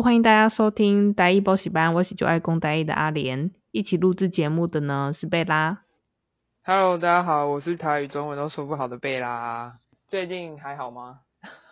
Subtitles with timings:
[0.00, 5.82] Hello，欢迎大家收听台语补习班，我是就爱公台语的阿莲，一起录制节目的呢是贝拉。
[6.64, 9.74] Hello，大家好，我是台语中文都说不好的贝拉。
[10.08, 11.18] 最近还好吗？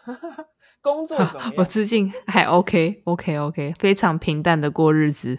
[0.83, 1.55] 工作怎么 样？
[1.57, 5.39] 我最近还 OK，OK，OK，、OK, OK, OK, 非常平淡的过日子。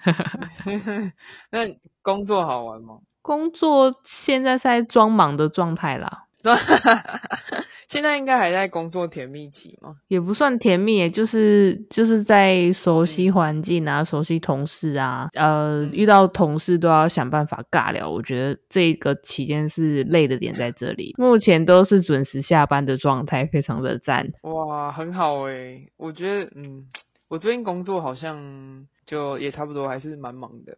[1.52, 1.58] 那
[2.00, 3.00] 工作好玩吗？
[3.20, 6.24] 工作现在是在装忙的状态啦。
[7.90, 9.96] 现在应该还在工作甜蜜期吗？
[10.06, 18.08] 也不算甜蜜，就是就是在熟悉环境啊，嗯、熟悉同事啊，呃，遇到同事都要想办法尬聊。
[18.08, 21.14] 我觉得这个期间是累的点在这里。
[21.18, 24.30] 目前都是准时下班的状态，非常的赞。
[24.42, 26.86] 哇，很好诶，我觉得，嗯，
[27.26, 30.76] 我最近工作好像就也差不多，还是蛮忙的。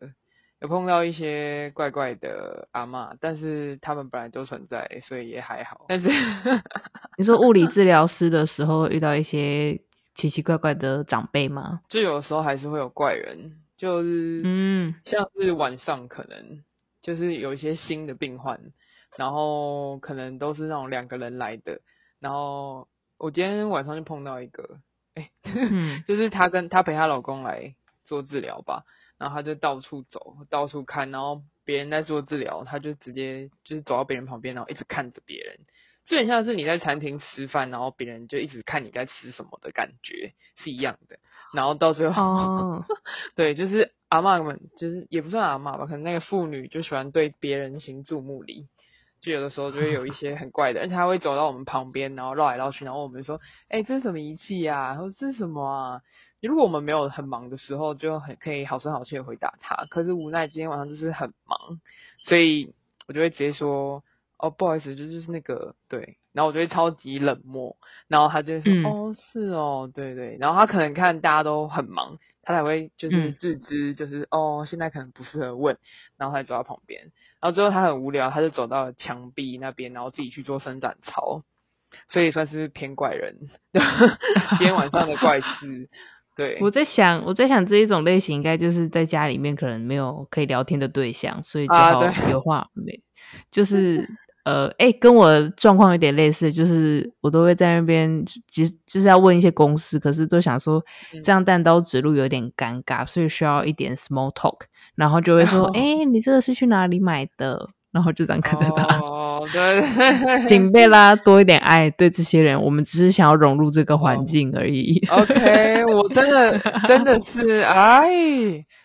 [0.62, 5.86] 有碰到一些怪怪的阿嬷，但是他们本来就存在，所以也还好。
[5.88, 6.08] 但是
[7.18, 9.80] 你说物理治疗师的时候遇到一些
[10.14, 11.80] 奇奇怪怪的长辈吗？
[11.88, 16.62] 就有时候还是会有怪人，就是嗯，像是晚上可能
[17.02, 18.60] 就是有一些新的病患，
[19.16, 21.80] 然后可能都是那种两个人来的，
[22.20, 22.86] 然后
[23.18, 24.78] 我今天晚上就碰到一个，
[25.14, 28.84] 哎、欸， 嗯、就是她跟她陪她老公来做治疗吧。
[29.22, 35.60] 然后他就到处走，到处看，然后别人在做治疗，他就直接就是走到别人旁边，然后一直看着别人，
[36.06, 41.20] 就很像是你在餐厅吃饭，然后别人就一直看你在吃什么的感觉是一样的。
[41.54, 42.84] 然后到最后，哦、
[43.36, 48.66] 对，就是阿嬷们，就是也不算阿嬷吧，可能那个妇女就喜欢对别人行注目礼，
[49.20, 56.00] 就有的时候就会有一些很怪的，而且他会走到我们旁边，然后绕来绕去，然后我们说：“哎，这是什么仪器呀？”然后这是什么啊？
[56.48, 59.86] 如果我们没有很忙的时候，就很可以好声好气的回答他。
[59.86, 61.80] 可是无奈今天晚上就是很忙，
[62.24, 62.74] 所以
[63.06, 64.02] 我就会直接说
[64.38, 67.76] ：“哦，不好意思，就就是那个对。”然后我就会超级冷漠，
[68.08, 75.76] 然后他就会说：“嗯、哦，是哦，对对。”然后他可能看大家都很忙，他才会就是自知，就是、嗯、哦，现在可能不适合问，
[76.16, 77.12] 然后他走到旁边。
[77.40, 81.42] 然后最后他很无聊，他就走到了墙壁那边，然后自己去做伸展操，
[82.08, 83.50] 所以算是偏怪人。
[84.56, 85.90] 今天晚上的怪事。
[86.34, 93.00] 对，我在想，我在想这一种类型应该就是在家里面可能没有可以聊天的对象，所以只好有话没，啊、
[93.50, 94.08] 就是
[94.44, 100.82] 呃，哎、欸，跟我状况有点类似，就是我都会在那边，其实就是要问一些公司，可是都想说
[101.22, 104.60] 这样单刀直入有点尴尬，所以需要一点 small talk，
[104.94, 107.68] 然后就会说， 哎、你这个是去哪里买的？
[107.92, 108.98] 然后就这样看着他。
[108.98, 111.90] 哦，对，请贝拉多一点爱。
[111.90, 114.98] 对这些人，我们只是想要融入这个环境而已。
[115.10, 116.58] 哦、OK，我真的
[116.88, 118.08] 真的是哎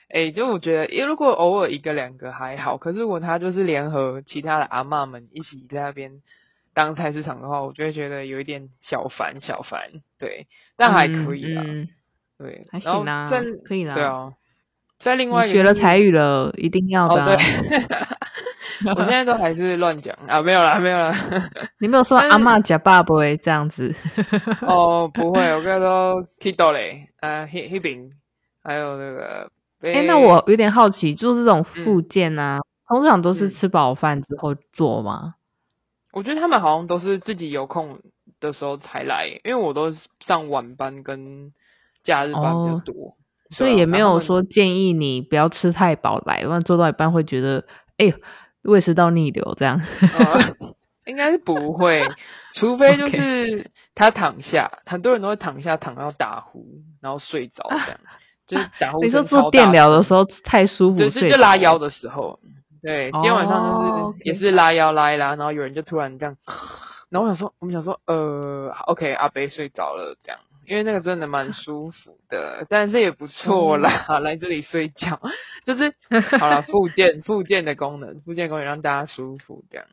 [0.10, 6.12] 哎，就我觉得，因为如果偶尔一个两个还好，可是如果他就是联合其他的阿妈们一起在那边
[6.74, 9.80] 当菜市场的话，我就会觉得有一点小烦小烦。
[10.20, 11.64] 对，但还可以啦。
[11.66, 11.88] 嗯嗯、
[12.40, 13.32] 对，还行啦，
[13.64, 13.96] 可以啦。
[13.96, 14.34] 对啊，
[15.00, 17.34] 在另外一个、学了台语了，一定要的、啊。
[17.34, 17.38] 哦
[18.96, 21.50] 我现在都还是乱讲啊，没有啦， 没有啦。
[21.80, 23.94] 你没有说阿嬷假爸不会这样子？
[24.62, 28.12] 哦，不会，我刚才说 Kido 嘞，呃，黑黑饼，
[28.64, 29.50] 还有那个。
[29.82, 35.36] 哎、欸，那我有点好奇，就是这种复健啊，嗯、通常都是吃饱饭之后做吗？
[36.14, 38.00] 我觉得他们好像都是自己有空
[38.40, 39.94] 的时候才来，因为我都
[40.26, 41.52] 上晚班跟
[42.04, 43.16] 假日班比较多，
[43.52, 47.64] 所以也没有说建议你不要吃太饱来，不然做到一半会觉得，
[47.98, 48.16] 哎、欸。
[48.68, 49.82] 胃食道逆流这样，
[50.18, 50.40] 呃、
[51.06, 52.08] 应该是不会，
[52.56, 56.66] 除非就是他躺下.很多人都会躺下，躺到打呼，
[57.02, 59.02] 然后睡着这样，啊、就是打呼。
[59.06, 62.40] 你说做电疗的时候太舒服，就是就拉腰的时候，
[62.82, 66.36] 对，今天晚上就是也是拉腰拉一拉，然后有人就突然这样，
[67.10, 70.40] 然后我想说，我们想说，呃，OK，阿北睡着了这样。
[70.68, 75.20] 因为那个真的蛮舒服的，但是也不错啦，嗯、 来这里睡觉
[75.66, 75.94] 就是
[76.38, 79.86] 好了， 复健复健的功能，复健功能让大家舒服这样。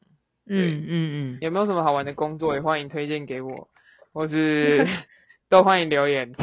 [0.47, 3.69] 嗯嗯嗯，有没有什么好玩的工作也欢迎推荐给我，
[4.13, 4.85] 或是
[5.49, 6.35] 都欢迎留言。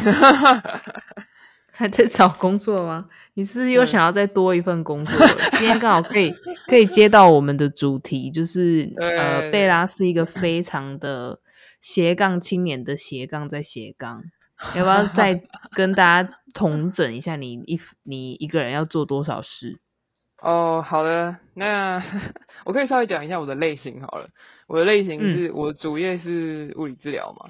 [1.73, 3.07] 还在找工作吗？
[3.33, 5.25] 你是，又想要再多一份工作？
[5.25, 6.33] 嗯、今天刚好可以
[6.67, 11.38] 可以接到我们的主题，就是呃，贝拉是一个非常的。
[11.81, 14.24] 斜杠青年的斜杠在斜杠，
[14.75, 15.42] 要不要再
[15.75, 19.80] 跟大家统整一下你一你一个人要做多少事？
[20.42, 22.04] 哦，好的，那
[22.66, 24.30] 我可以稍微讲一下我的类型好了。
[24.68, 27.50] 我的类型是，嗯、我的主业是物理治疗嘛，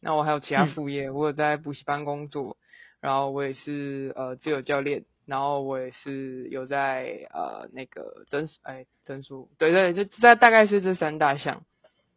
[0.00, 2.56] 那我还有其他副业，嗯、我有在补习班工作，
[3.00, 11.62] 然后我也是呃自由教练，然后我也是有在呃那个诊哎诊所，对对，就大大概是这三大项。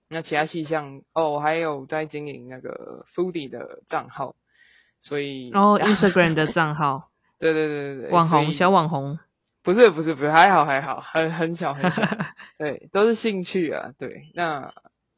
[0.10, 4.36] 那其他细项哦，我还有在经营那个 Foodie 的账号，
[5.02, 7.10] 所以哦，Instagram 的 账号，
[7.40, 9.20] 对对对对对，网红小网红，
[9.64, 12.04] 不是不是不是，还好还好，很很小很小，
[12.58, 14.74] 对，都是兴趣啊，对，那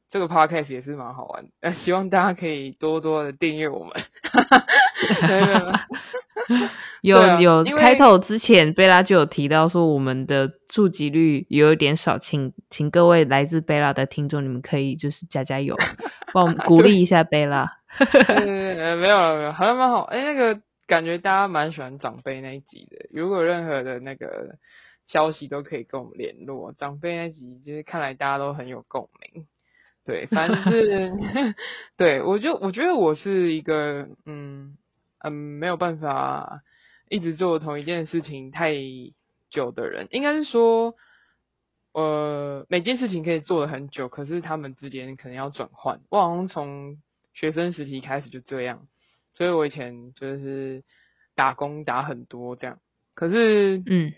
[0.10, 3.94] 这个 podcast 也是蛮好玩的，呃， 希望大家可以多多的订阅我们，
[5.28, 5.72] 对对对。
[7.02, 15.76] 有、啊、有开头之前，贝拉就有提到说我们的触及率有一点少，请请各位来自贝拉的听众，你们可以就是加加油，
[16.32, 17.68] 帮我们鼓励一下贝拉。
[18.46, 20.02] 没有了没有，好像蛮好。
[20.04, 24.58] 哎，那个感觉大家蛮喜欢长辈那一集的，如果有任何的那个
[25.08, 26.72] 消息都可以跟我们联络。
[26.78, 29.46] 长辈那集就是看来大家都很有共鸣。
[30.06, 31.12] 对，反正是
[31.98, 34.78] 对我就我觉得我是一个嗯。
[35.24, 36.64] 嗯，没有办法
[37.10, 38.74] 一直做同一件事情太
[39.52, 40.96] 久的人，应该是说，
[41.92, 46.00] 呃，每件事情可以做的很久，可是他们之间可能要转换。
[46.10, 46.98] 我好像从
[47.34, 48.88] 学生时期开始就这样，
[49.36, 50.84] 所以我以前就是
[51.36, 52.80] 打工打很多这样。
[53.14, 54.14] 可是，嗯，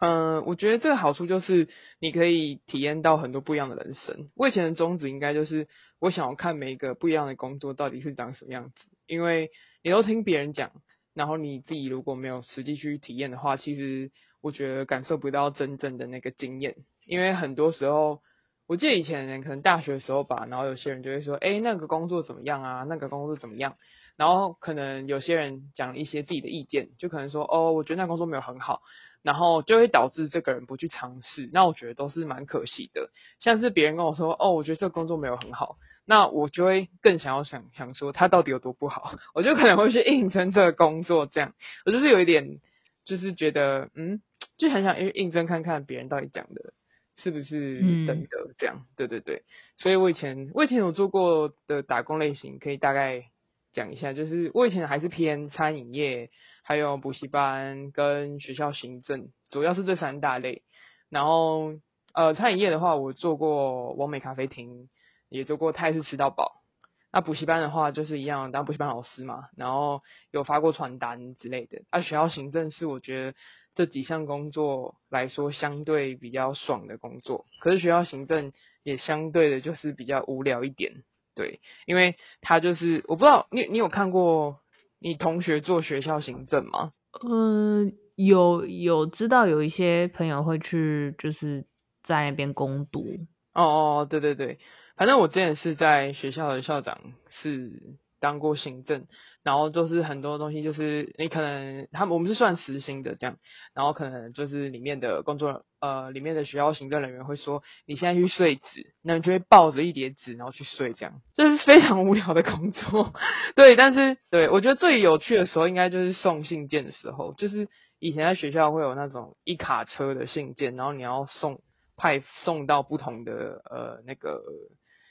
[0.00, 1.68] 呃，我觉得这个好处就是
[1.98, 4.30] 你可以体验到很多不一样的人生。
[4.34, 5.68] 我以前的宗旨应该就是，
[5.98, 8.74] 我想要看每一个不一样的工作到底是长什么样子，
[9.06, 9.50] 因为。
[9.82, 10.70] 你都听别人讲，
[11.12, 16.76] 然后你自己如果没有实际去体验的话，其实我觉得感受不到真正的那个经验。
[17.04, 18.20] 因为很多时候，
[18.68, 22.84] 我记得以前可能大学的时候吧，然后有些人就会说：“哎，那个工作怎么样啊？
[22.84, 23.76] 那个工作怎么样？”
[24.16, 28.82] 然后可能有些人讲一些自己的意见，就可能说：“哦，我觉得那工作没有很好。”
[29.22, 31.48] 然后就会导致这个人不去尝试。
[31.52, 33.10] 那我觉得都是蛮可惜的。
[33.40, 41.54] 像是别人跟我说：“哦，我觉得这个工作没有很好。”那我就会更想要想想说他到底有多不好，我就可能会去应征这个工作，这样
[41.86, 42.58] 我就是有一点，
[43.04, 44.20] 就是觉得嗯，
[44.58, 46.72] 就很想应应征看看别人到底讲的
[47.16, 48.28] 是不是真的，
[48.58, 49.42] 这样，嗯、对对对，
[49.76, 53.26] 所以我以前我以前有做过的打工类型，可以大概
[53.72, 56.30] 讲一下，就是我以前还是偏餐饮业，
[56.64, 60.62] 还有补习班跟学校行政，主要是这三大类。
[61.10, 61.74] 然后
[62.12, 64.88] 呃，餐饮业的话，我做过完美咖啡厅。
[65.32, 66.62] 也做过泰式吃到饱，
[67.10, 71.82] 那补习班的话就是一样当补习班老师嘛，然后有发过传单之类的。
[71.90, 73.34] 啊，学校行政是我觉得
[73.74, 78.52] 这几项工作来说相对比较爽的工作，可是学校行政
[78.82, 81.02] 也相对的就是比较无聊一点，
[81.34, 84.60] 对，因为他就是我不知道你你有看过
[84.98, 86.92] 你同学做学校行政吗？
[87.24, 91.66] 嗯、呃，有有知道有一些朋友会去就是
[92.02, 93.06] 在那边攻读。
[93.54, 94.58] 哦哦，对对对。
[94.96, 96.98] 反正我之前是在学校的校长
[97.30, 99.06] 是当过行政，
[99.42, 103.36] 然后就是很多东西就是你可能他们我们是算实薪的这样，
[103.74, 113.12] 然后可能就是里面的工作呃里面的学校行政人员会说你现在去睡纸，那你就会抱着一叠纸然后去睡这样，就是非常无聊的工作，
[113.56, 117.68] 对，但是对我觉得最有趣的时候应该就是送信件的时候，就是
[117.98, 121.60] 以前在学校会有那种一卡车的信件，然后你要送
[121.96, 124.42] 派送到不同的呃那个。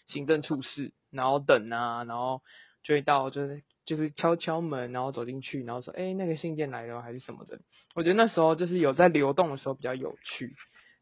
[0.08, 2.42] 行政处事，然后等啊，然后
[2.84, 7.60] 就会到，就是就是敲敲门，然后走进去，然后说，哎，那个信件来了还是什么的。
[7.96, 10.56] 我觉得那时候就是有在流动的时候比较有趣，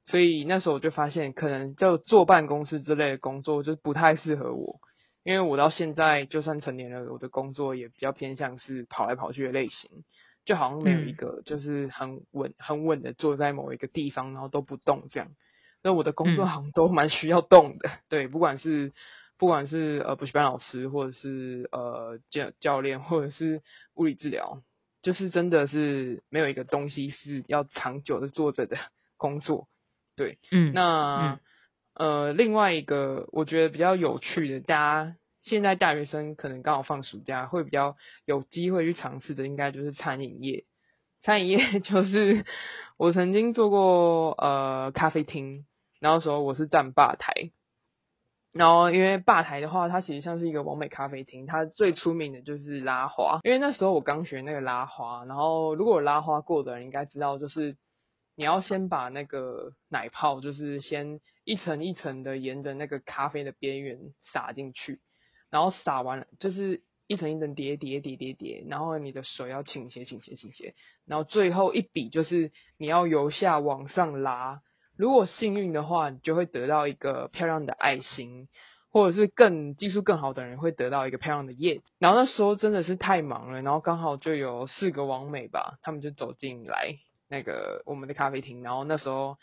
[0.06, 4.80] 所以那时候我就发现，可能就坐办公室之类的工作就不太适合我，
[5.24, 10.04] 因为我到现在就算成年了，我的工作也比较偏向是跑来跑去的类型，
[10.46, 15.30] 就好像没有一个就是很稳很稳的坐在某一个地方，然后都不动这样。
[15.82, 18.94] 那我的工作好像都蛮需要动的，嗯、对，不管是
[19.38, 23.62] 不管是呃补习班老师，或者是呃教教练，或者是
[23.96, 24.62] 物理治疗，
[25.02, 28.78] 就是真的是没有一个东西是要长久的坐着的
[29.16, 29.68] 工作，
[30.16, 31.40] 对，嗯，那、
[31.94, 37.96] 嗯、呃另外一个我觉得比较有趣的，大家现在大学生可能刚好放暑假，会比较
[38.26, 40.66] 有机会去尝试的，应该就是餐饮业，
[41.22, 42.46] 餐饮业就是
[42.98, 45.66] 我曾经做过呃咖啡厅。
[46.00, 47.52] 然后时候我是站吧台，
[48.54, 53.42] 然后因为吧台的话，它其实像是一个完美咖啡厅，它最出名的就是拉花。
[53.44, 57.76] 因为那时候我刚学那个拉花，然后如果拉花过的人应该知道，就是
[58.38, 64.00] 你要先把那个奶泡，就是先一层一层的沿着那个咖啡的边缘
[64.32, 65.02] 撒进去，
[65.50, 70.76] 然后撒完了就是一层一层叠叠叠叠叠，然后你的手要倾斜倾斜倾斜，
[71.08, 74.62] 然后最后一笔就是你要由下往上拉。
[74.96, 78.48] 如果幸运的话，你就会得到一个漂亮的爱心，
[78.92, 81.84] 或者是更技术更好的人会得到一个漂亮的叶子。
[81.98, 86.96] 然后那时候真的是太忙了，然后刚好就有四个王美吧，他们就走进来
[87.28, 88.62] 那个我们的咖啡厅。
[88.62, 89.38] 然后那时候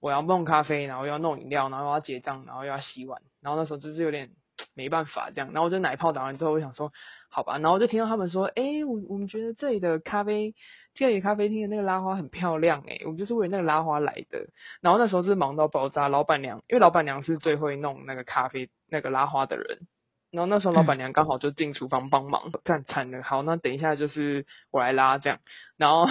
[0.00, 3.20] 我要弄咖啡，然后要弄饮料，然后要结账，然后又要洗碗。
[3.42, 4.30] 然后那时候就是有点
[4.74, 5.52] 没办法这样。
[5.52, 6.92] 然后我就奶泡打完之后，我想说
[7.28, 10.54] 好吧，然后我就听到他们说，哎，我我们觉得这里的咖啡，
[10.94, 14.48] 这里咖啡厅的那个拉花很漂亮，哎，我们就是为了那个拉花来的。
[14.80, 19.86] 然后那时候是忙到爆炸，老板娘因为老板娘是最会弄那个咖啡那个拉花的人。
[20.32, 23.22] 然后那时候老板娘刚好就进厨房帮忙，这样惨了。
[23.24, 25.40] 好，那等一下就是我来拉这样。
[25.76, 26.06] 然后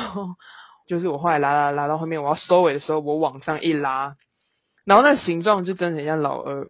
[0.87, 4.17] 就是我后来拉拉拉到后面，我要收尾的时候，我往上一拉，
[4.83, 6.67] 然后那形状就真的很像老二，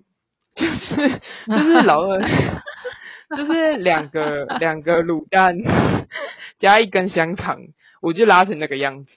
[0.59, 2.19] 就是就是老二，
[3.37, 5.57] 就是两个 两个卤蛋
[6.59, 7.59] 加一根香肠，
[8.01, 9.11] 我就拉成那个样子。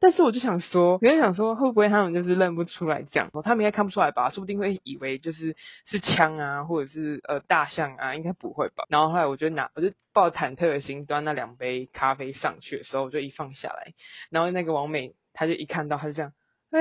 [0.00, 3.30] 但是我就想说，我就想说，会不会他们就是认不出来这样？
[3.42, 4.30] 他们应该看不出来吧？
[4.30, 8.84] 说不定会以为就是是枪啊，或者是呃大象啊，应该不会吧？
[8.88, 13.92] 然后后来我就拿，我就抱忐忑的心端那两杯咖啡上去的时候，我就一放下来，
[14.30, 16.32] 然后那个王美，他就一看到，他就这样，
[16.70, 16.80] 哎，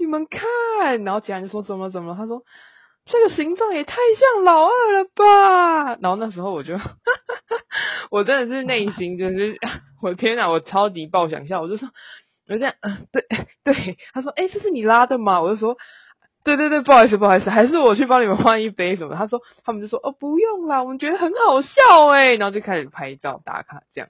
[0.00, 2.42] 你们看，然后其他人就说怎么怎么，他说
[3.08, 5.96] 这个形状也太像老二了吧？
[6.02, 6.74] 然后那时候我就，
[8.10, 9.58] 我真的是内心就是，
[10.02, 11.88] 我天哪，我超级爆想笑，我就说。
[12.50, 13.26] 我就这样，嗯，对
[13.62, 15.42] 对，他说，哎，这是你拉的吗？
[15.42, 15.76] 我就说，
[16.44, 19.14] 对对对，不好意思不好意思，还是我去帮你们换一杯什么？
[19.14, 24.08] 他说，他们就说，哦，不用啦，我们觉得很好笑哎，然后就开始拍照打卡这样。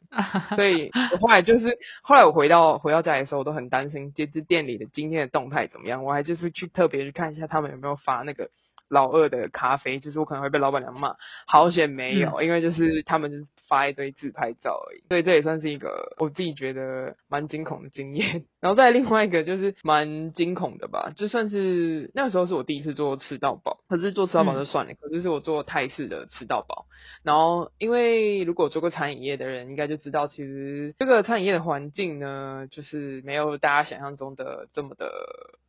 [0.54, 6.04] 所以我后来就是，后来我回到回到家里的时候，我都很担心这支店里的今天的动态怎么样。
[6.04, 8.50] 我还就是去特别去看一下他们有没有发那个
[8.88, 11.16] 老二的咖啡，就是我可能会被老板娘骂，
[11.46, 13.46] 好险没有，嗯、因为就是他们就是。
[13.68, 18.46] 发一堆自拍照而已，所以这也算是一个我自己觉得蛮惊恐的经验。
[18.62, 26.86] 然后再另外一个就是蛮惊恐的吧，就算是那个时候是我第一次做吃到饱，可是做吃到饱就算了，嗯、可是是我做泰式的吃到饱。
[27.22, 35.12] 然后因为如果做过餐饮业的人应该就知道，其实这个餐饮业的环境呢，就是没有大家想象中的这么的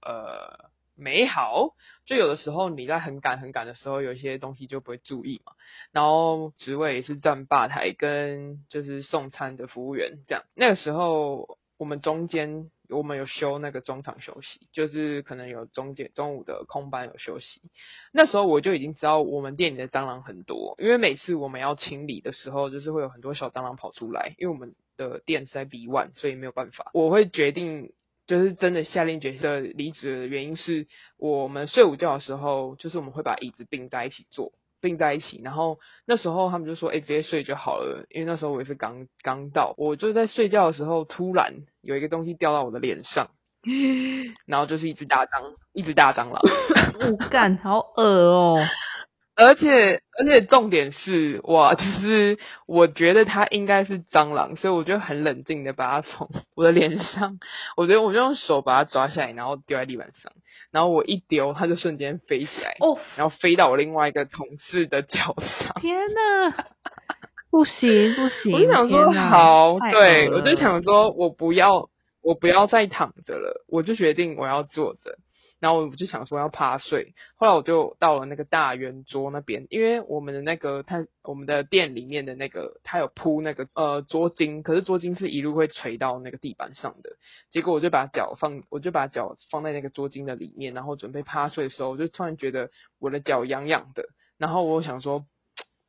[0.02, 0.70] 呃。
[1.00, 1.74] 美好，
[2.06, 5.54] 就有的时候你在很赶很赶的时候，有一些东西就不会注意嘛。
[5.92, 10.44] 然后职位也是站吧台跟就是送餐的服务员这样。
[10.56, 17.62] 那个时候我们中间我们有休那个中场休息，就是可能有中间中午的空班有休息。
[18.12, 24.36] 那时候我就已经知道我们店里的蟑螂很多，因为每次我们要清理的时候，就是会有很多小蟑螂跑出来。
[24.38, 26.92] 因为我们的店是在 B one，所以没有办法。
[26.94, 27.94] 我会决定。
[28.30, 30.86] 就是真的下定决心离职的原因是，
[31.18, 35.42] 我们睡午觉的时候，就是我们会把椅子并在一起坐，并在一起。
[35.44, 43.32] 然后那时候他们就说：“哎，直接睡就好了。”因为那时候我也是刚刚到，我就在睡觉的时候，突然有一个东西掉到我的脸上，
[44.46, 46.40] 然后就是一只大蟑，一只大蟑螂。
[47.02, 48.60] 我 干，好恶哦！
[49.40, 57.40] 而且而且重点是哇，就是我觉得它应该是蟑螂，所以我就很冷静的把它从我的脸上，
[57.78, 60.34] 我觉得我就用手把它抓下来，然后丢在地板上，
[60.72, 65.74] 然后我一丢，它就瞬间飞起来，哦，然后飞到我另外一个同事的脚上。
[65.80, 66.66] 天哪，
[67.50, 68.54] 不行不行！
[68.54, 71.90] 我就想说好，好，对，我就想说我不要，
[72.22, 75.18] 我不要再躺着了，我就决定我要坐着。
[75.60, 87.18] 然后我就想说要趴睡，后来我就到了那个大圆桌那边，因为我们的那个他我们的店里面的那个他有铺那个呃桌巾，可是桌巾是一路会垂到那个地板上的，
[87.52, 95.26] 结果我就把脚放，我就把脚放在那个桌巾的里面，然后准备趴睡的时候，我就突然觉得我的脚痒痒的，然后我想说。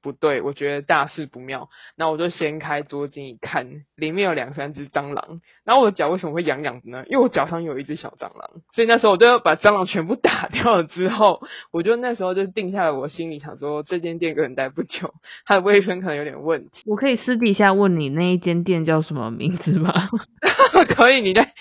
[0.03, 1.69] 不对，我觉得大事不妙。
[1.97, 5.41] 那我就掀开桌巾一看，里面有两三只蟑螂。
[5.65, 7.05] 然后我的脚为什么会痒痒的呢？
[7.09, 8.63] 因为我脚上有一只小蟑螂。
[8.75, 15.15] 所以那时候我就把蟑螂全部打掉了之后，我就那时候就定下了，我心里想说，这间店可能待不久，
[15.45, 16.83] 它的卫生可能有点问题。
[16.87, 19.93] 我可以私底下问你那一间店叫什么名字吗？
[20.97, 21.53] 可以，你在。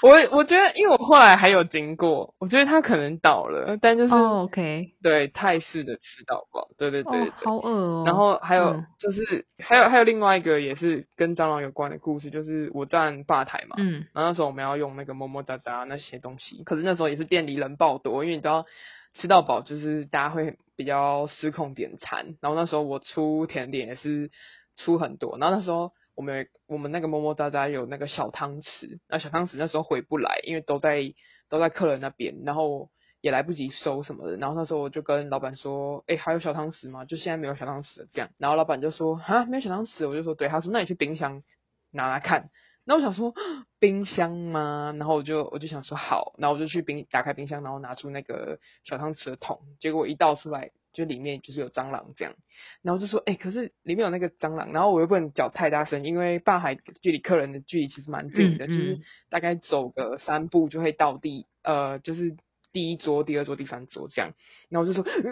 [0.00, 8.02] 我我觉得，因为我后来还有经过，我觉得他可能倒了，但就是、oh, OK，对泰式的吃到饱，对对对，对，oh, 好饿哦。
[8.06, 18.66] 然后还有就是、嗯、还有还有另外一个也是跟蟑螂有关的故事，就是我站吧台嘛，嗯，然后那时候我们要用那个么么哒哒那些东西，可是那时候也是店里人爆多，因为你知道
[19.14, 24.30] 吃到饱就是大家会比较失控点餐，然后那时候我出甜点也是
[24.76, 25.92] 出很多，然后那时候。
[26.14, 31.00] 我们我们那个么么哒哒有那个小汤匙，那小汤匙那时候回不来，因为都在
[31.48, 32.90] 都在客人那边，然后
[33.22, 34.36] 也来不及收什么的。
[34.36, 37.06] 然后那时候我就跟老板说：“哎，还有小汤匙吗？
[37.06, 41.42] 就现在没有小汤匙了。”这样，然后老板就说：“啊，没有小汤匙。”我就说：“对。”他说：“那你去冰箱
[41.90, 42.50] 拿来看。”
[42.84, 43.32] 那我想说
[43.78, 44.92] 冰箱吗？
[44.98, 50.72] 然后我就我就想说好，然后我就去冰打开冰箱，然后拿出那个小汤匙的桶，结果一倒出来。
[50.92, 52.34] 就里面就是有蟑螂这样，
[52.82, 59.00] 然后就说，哎、欸，可是里面有那个蟑螂，然后我又不能叫太大声，因为霸海距离客人的距离其实蛮近的，嗯嗯、就是
[59.30, 62.36] 大概走个三步就会到地，呃，就是
[62.72, 64.32] 第一桌、第二桌、第三桌这样，
[64.68, 65.30] 然后我就说，呃、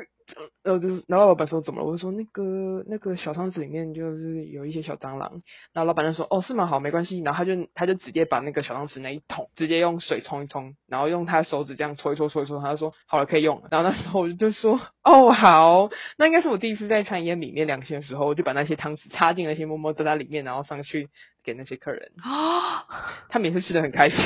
[0.63, 1.87] 然后就是，然后老板说怎么了？
[1.87, 5.43] 我就说那个那个小汤匙里面就是有一些小蟑螂。
[5.73, 6.67] 然后老板就说哦是吗？
[6.67, 7.19] 好没关系。
[7.21, 13.69] 然后他就他就直接把那个小汤匙那一桶直接用水冲一冲，然后用他的手指这样搓一搓搓一搓，他就说好了可以用了。
[13.71, 21.09] 然后那时候我就说哦好，那应该是我第一次在餐饮业里面两千的时候，我就把那些汤匙插进那些摸摸哒哒里面，然后上去
[21.43, 22.13] 给那些客人。
[22.23, 22.87] 哦，
[23.31, 24.19] 他们也是吃的很开心。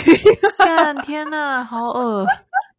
[0.58, 2.26] 干天呐，好饿。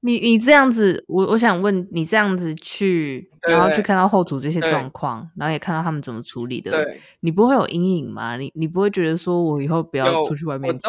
[0.05, 8.37] 你你这样子，我我想问你这样子去，然后去看到后厨这些状况，然后也看到他们怎么处理的，对，你不会有阴影吗？
[8.37, 10.87] 你你不会觉得说我以后不要出去外面吃？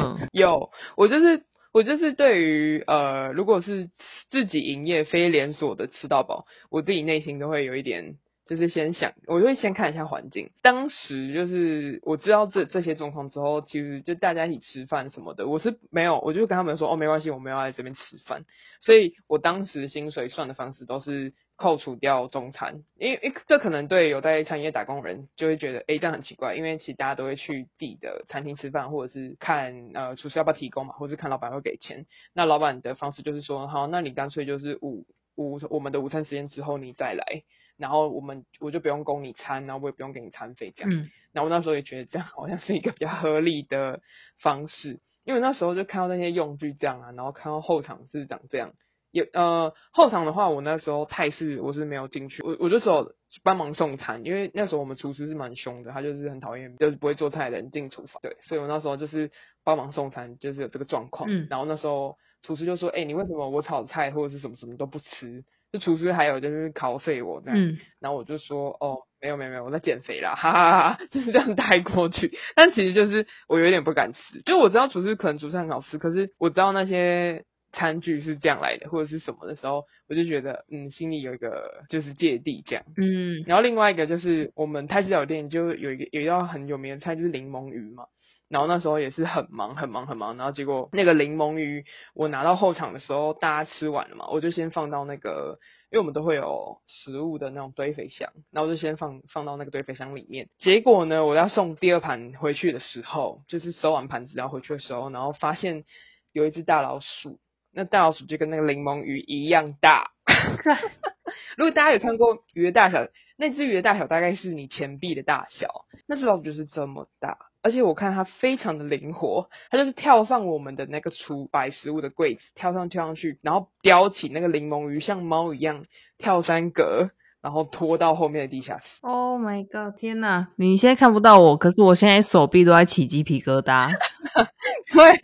[0.00, 3.90] 嗯， 有，我就是我就是对于呃，如果是
[4.30, 8.16] 自己营业非连锁的吃到饱，我自己内心都会有一点。
[8.46, 10.50] 就是先想，我就会先看一下环境。
[10.62, 18.44] 当时就是我知道这这些状况之后，其实就大家一起吃饭什么的，我是没有，我就跟他们说哦，没关系，我们要来这边吃饭。
[18.80, 32.06] 所以我当时薪水算的方式都是扣除掉中餐，因为这可能对有在餐饮业打工人就会觉得诶，这样很奇怪，因为其实大家都会去自己的餐厅吃饭，或者是看呃厨师要不要提供嘛，或是看老板会给钱。
[32.32, 37.42] 那老板的方式就是说，好，那你干脆就是午午我们的午餐时间之后你再来。
[37.76, 40.90] 然后我们我就不用供你餐，然后我也不用给你餐费这样。
[40.92, 41.10] 嗯。
[41.32, 44.00] 然后我那时候也觉得这样好像是一个比较合理的
[44.40, 48.72] 方式，因为那时候就看到那些用具这样啊，然后看到后场是长这样。
[49.12, 58.20] 也呃后场的话，我那时候泰式我是没有进去，我我就只有帮忙送餐，因为那时候我们厨师是蛮凶的，他就是很讨厌就是不会做菜的人进厨房。
[58.22, 59.30] 对，所以我那时候就是
[59.64, 61.30] 帮忙送餐，就是有这个状况。
[61.30, 61.46] 嗯。
[61.48, 65.44] 然后那时候厨师就说：“哎，你为什么我炒菜或者是什么什么都不吃？”
[65.76, 72.32] 就厨师还有就是考碎我这样，嗯，然后我就说哦，没有没有没有，我在减肥啦，哈哈哈哈，就是这样带过去。
[72.54, 83.44] 但其实就是我有点不敢吃，就我知道厨师可能厨师很好吃，可是我知道那些餐具是这样来的或者是什么的时候，我就觉得嗯，心里有一个就是芥蒂这样，嗯。
[83.46, 88.04] 然后另外一个就是我们泰式小店就有一个有一道很有名的菜就是柠檬鱼嘛。
[88.48, 95.58] 然后那时候也是很忙很忙很忙，然后结果那个柠檬鱼我拿到后场的时候，大家吃完了嘛，我就先放到那个，
[95.90, 100.48] 因为我们都会有食物的那种堆肥箱，然后我就先放放到那个堆肥箱里面。
[100.58, 105.84] 结果呢，我要送第二盘回去的时候，就是收完盘子要回去的时候，然后发现
[106.32, 107.40] 有一只大老鼠，
[107.72, 110.12] 那大老鼠就跟那个柠檬鱼一样大。
[111.56, 117.38] 如果大家有看过鱼的大小，那只鱼的大小大概是你钱币的大小，那只老鼠就是这么大。
[117.66, 125.84] 而且我看它非常的灵活，它就是跳上我们的那个厨摆食物的柜子，跳上跳上去，然后叼起那个柠檬鱼，像猫一样
[126.16, 127.10] 跳三格，
[127.42, 128.84] 然后拖到后面的地下室。
[129.00, 129.98] Oh my god！
[129.98, 133.90] 天哪，你现在看不到我，可是我现在手臂都在起鸡皮疙瘩。
[134.94, 135.20] 对，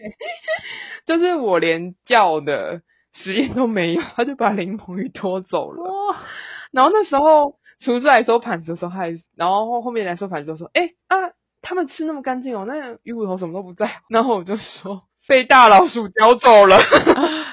[1.07, 5.85] 就是我连叫的时间都没有，他就把柠檬鱼拖走了。
[5.85, 6.17] Oh.
[6.73, 11.31] 然后那时候厨师来收盘子的时候还，还然后后面来收盘子就说：“哎啊。”
[11.63, 13.91] 他们吃那么干净哦，那鱼骨头什么都不在。
[14.11, 16.77] 然后我就说被大老鼠叼走了。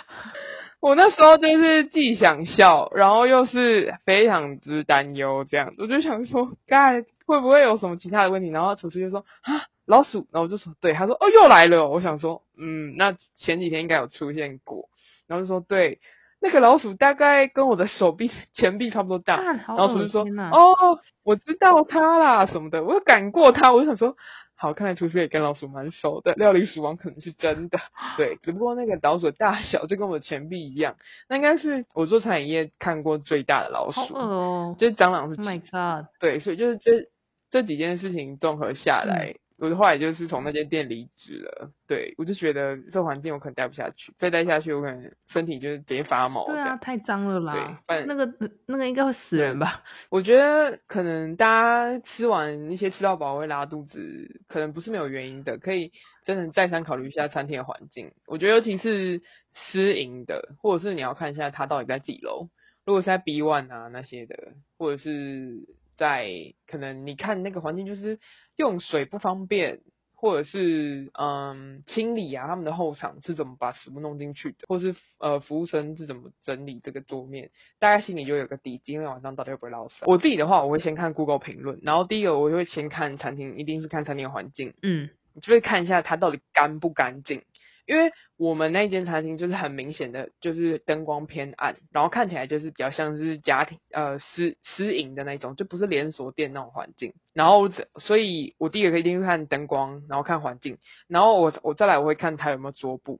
[0.81, 8.49] 我那时候就是既想笑，然后又是非常之担忧，这样我就想说，该会不会有什么其他的问题？
[8.49, 10.27] 然后厨师就说啊，老鼠。
[10.31, 11.87] 然后我就说对，他说哦又来了。
[11.87, 14.89] 我想说嗯，那前几天应该有出现过。
[15.27, 15.99] 然后就说对。
[16.41, 20.21] 那个老鼠大概跟我的手臂前臂差不多大，然后厨师说
[20.51, 24.15] ：“哦，我知道它啦，什么的。”我就赶过它，我就想说
[24.55, 27.77] ：“好，看来厨师也跟老鼠蛮熟的，料理鼠王可能是真的。
[28.15, 30.95] ”对，只不过那个老鼠的大小就跟我的前臂一样，
[31.27, 33.99] 那应该是我做餐饮业看过最大的老鼠。
[34.13, 35.41] 哦，就是蟑螂是。
[35.41, 36.07] Oh my god！
[36.19, 37.09] 对，所以就是这
[37.51, 39.33] 这几件事情综合下来。
[39.35, 46.45] 嗯我的话也就是从那间店离职了，对，我就觉得这环境我可能待不下去，再待下去我可能身体就是直接发毛。
[46.45, 47.81] 对啊，太脏了啦。
[47.85, 48.33] 对，那个
[48.65, 49.83] 那个应该会死人吧？
[50.09, 55.91] 我觉得可能大家吃完一些吃到饱会拉肚子，可能不是没有原因的，可以
[56.23, 58.13] 真的再三考虑一下餐厅的环境。
[58.27, 59.21] 我觉得尤其是
[59.53, 62.47] 私营的，或者是你要看一下它到底在几楼，
[62.85, 65.67] 如果是在 B one 啊那些的，或者是
[65.97, 66.29] 在
[66.65, 68.19] 可能你看那个环境就是。
[68.59, 69.79] 用水不方便，
[70.13, 79.95] 或者是嗯清理啊，他们的后场是怎么把食物弄进去的，或是呃服务生是怎么整理这个桌面，大家心里就有个底，今天晚上到底会不会落屎。
[80.05, 85.09] 我自己的话，我会先看 Google 评论，然后第一个我就会先看餐厅，一定是看餐厅的环境，嗯，
[85.41, 87.43] 就会看一下它到底干不干净。
[87.89, 97.15] 因为我们那间餐厅就是很明显的，就是灯光偏暗，然后看起来就是比较像是家庭呃私私营的那种，就不是连锁店那种环境。
[97.33, 103.19] 然后所以，我第一个一定会看灯光，然后看环境，然后我我再来我会看它有没有桌布，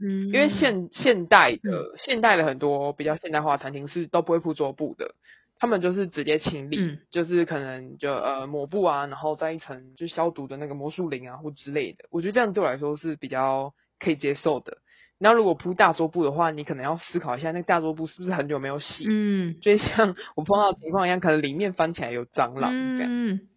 [0.00, 5.14] 嗯，因为现现代的、嗯、现代的很多比较现代化餐厅是都不会铺桌布的，
[5.58, 12.06] 他们就是直接清理，嗯、就是可能就呃抹布啊，然后再一层就消毒的那个魔术灵啊或之类的。
[12.10, 14.78] 我觉得这样对我来说是比较可以接受的。
[15.20, 19.04] 那如果铺大桌布的话，你可能要思考一下，那个大桌布是不是很久没有洗？
[19.10, 23.08] 嗯，就像 我碰到的情况一样，可能里面翻起来有蟑螂这样。
[23.10, 23.48] 嗯，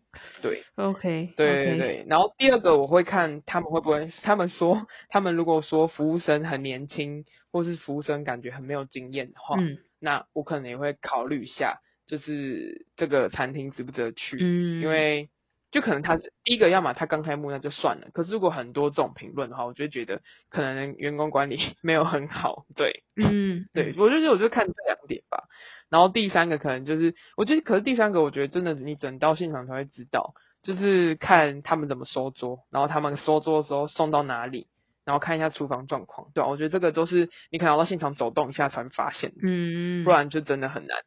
[0.42, 2.06] 对，OK，对对对。
[2.10, 11.78] 然后第二个我会看他们会不会，他们说他们如果说服务生很年轻，或是服务生感觉很没有经验的话，嗯，那我可能也会考虑一下，
[12.08, 14.38] 就是这个餐厅值不值得去？
[14.42, 15.30] 嗯，因为。
[15.72, 18.08] 就可能他第一个，要么他刚开幕那就算了。
[18.14, 22.66] 可是如果很多这种评论的话，我就觉得可能员工管理 没有很好。
[22.76, 25.46] 对，嗯，对，我就觉得我就看这两点吧。
[25.90, 34.68] 然后第三个可能就是，我觉得可是第三个，我觉得真的你整到现场才会知道，就是看他们怎么收桌，然后他们收桌的时候送到哪里，
[35.06, 36.28] 然后看一下厨房状况。
[36.34, 40.98] 对，我觉得这个都是你可能要到现场走动一下才会发现，嗯，不然就真的很难。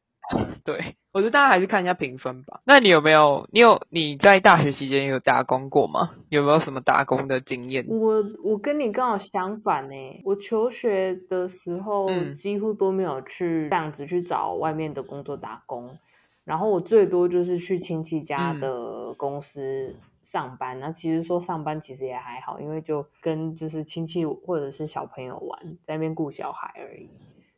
[0.65, 2.61] 对，我觉得大家还是看一下评分吧。
[2.65, 3.47] 那你有没有？
[3.53, 6.13] 你有你在大学期间有打工过吗？
[6.31, 7.85] 有没有什么打工的经验？
[7.89, 10.23] 我我跟你刚好相反呢。
[10.25, 15.99] 我求学的时候几乎都没有去这样子去找外面的工作打工，嗯、
[16.45, 20.81] 然后我最多就是去亲戚家的公司上班。
[20.81, 27.11] 那、嗯、其实说上班其实也还好，因为就跟就是亲戚或者是小朋友玩，在那边顾小孩而已。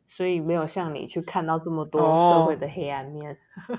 [0.07, 3.77] 所以没有像你去看到这么多社会的黑暗面，哦、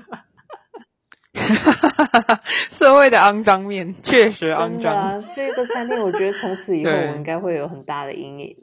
[2.79, 5.25] 社会的肮脏面确实肮脏、啊。
[5.35, 8.57] 这个餐厅，我觉得从此以后我应该会有很大的阴影。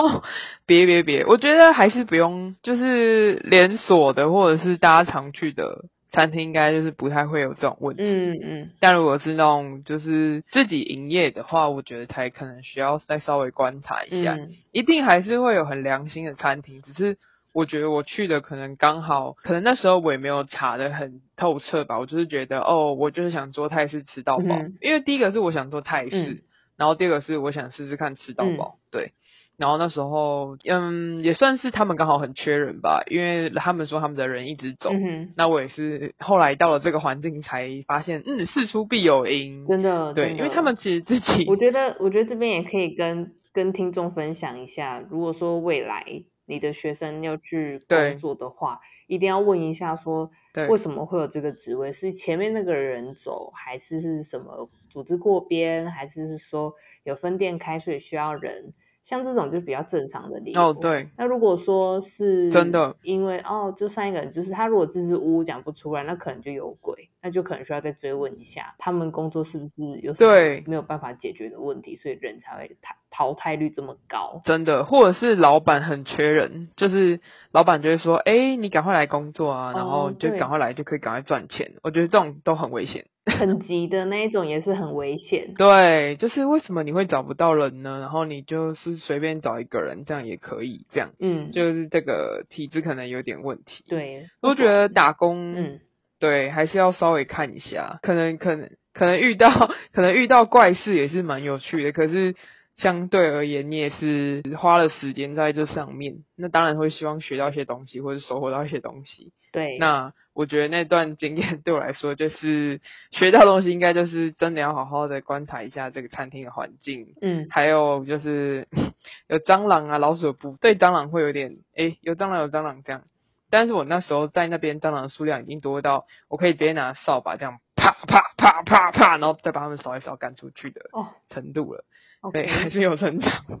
[0.66, 5.84] 别别别，我觉得还是不用，就是连锁的或者是大家常去的。
[6.12, 8.70] 餐厅应该就是不太会有这种问题，嗯嗯。
[8.80, 14.34] 但如果是那种就是自己营业的话，我觉得才可能需要再稍微观察一下。
[14.34, 17.16] 嗯、一定还是会有很良心的餐厅，只是
[17.52, 21.98] 我觉得我去的可能刚好，可能那时候我也没有查的很透彻吧。
[21.98, 26.42] 我就是觉得哦，我就是想做泰式吃到饱，嗯、因为第一个是我想做泰式，嗯、
[26.76, 29.12] 然后第二个是我想试试看吃到饱，嗯、对。
[29.60, 34.88] 然后那时候，嗯，也算是他们刚好很缺人吧，因为他们说他们的人一直走。
[34.90, 35.32] 嗯哼。
[35.36, 39.66] 那我也是后来到了这个环境才发现，嗯，事出必有因。
[39.66, 40.30] 真的，对，的。
[40.30, 46.06] 因为他们其实自己，我觉得，我觉得这边也可以跟跟听众分享一下，如果说未来
[46.46, 50.30] 你的学生要去工作的话，一定要问一下说，
[50.70, 51.92] 为什么会有这个职位？
[51.92, 56.72] 是前面那个人走，还是是什么组织过编，还是是说
[57.04, 58.72] 有分店开，所以需要人？
[59.02, 60.60] 像这种就比较正常的理由。
[60.60, 61.08] 哦，对。
[61.16, 70.32] 那如果说是真的，因为哦，就上一个人就是他，如果支支吾吾讲不出来，那可能就有鬼，那就可能需要再追问一下，他们工作是不是有什么
[70.66, 74.40] 没有办法解决的问题，所以人才会淘淘汰率这么高。
[74.44, 77.20] 真的，或者是老板很缺人，就是
[77.52, 81.72] 老板就会说，哎，你赶快来工作啊，然后就赶快来就可以赶快赚钱。
[81.82, 83.06] 我觉得这种都很危险。
[83.30, 85.54] 很急的那一种也是很危险。
[85.56, 87.98] 对，就是为什么你会找不到人呢？
[88.00, 93.84] 然后你就是随便找一个人，这样也可以，这样，嗯，就是这个体质可能有点问题。
[93.88, 95.80] 对，我觉得打工，嗯，
[96.18, 102.34] 对，还是要稍微看一下，可能可能可能遇到可能遇到怪事也是蛮有趣的，可是
[102.76, 109.32] 相对而言，你也是花了时间在这上面，那当然会希望学到一些东西，或者收获到一些东西。
[109.52, 110.12] 对，那。
[110.32, 118.68] 我觉得那段经验 对我来说，就是学到东西，应该就是真的要好好的观察一下这个餐厅的环境，嗯，还有就是
[119.28, 123.02] 有蟑螂啊、老鼠不对，蟑螂会有点，诶，有蟑螂有蟑螂这样。
[123.50, 130.80] 但是我那时候在那边，蟑螂的数量已经多到我可以直接拿扫把这样啪啪啪啪啪，然后再把它们扫一扫赶出去的
[131.28, 131.84] 程度了。
[132.22, 133.58] 哦，对，还是有成长的。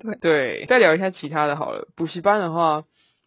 [0.00, 1.88] 对对，再聊一下其他的好了。
[1.96, 2.84] 补习班的话。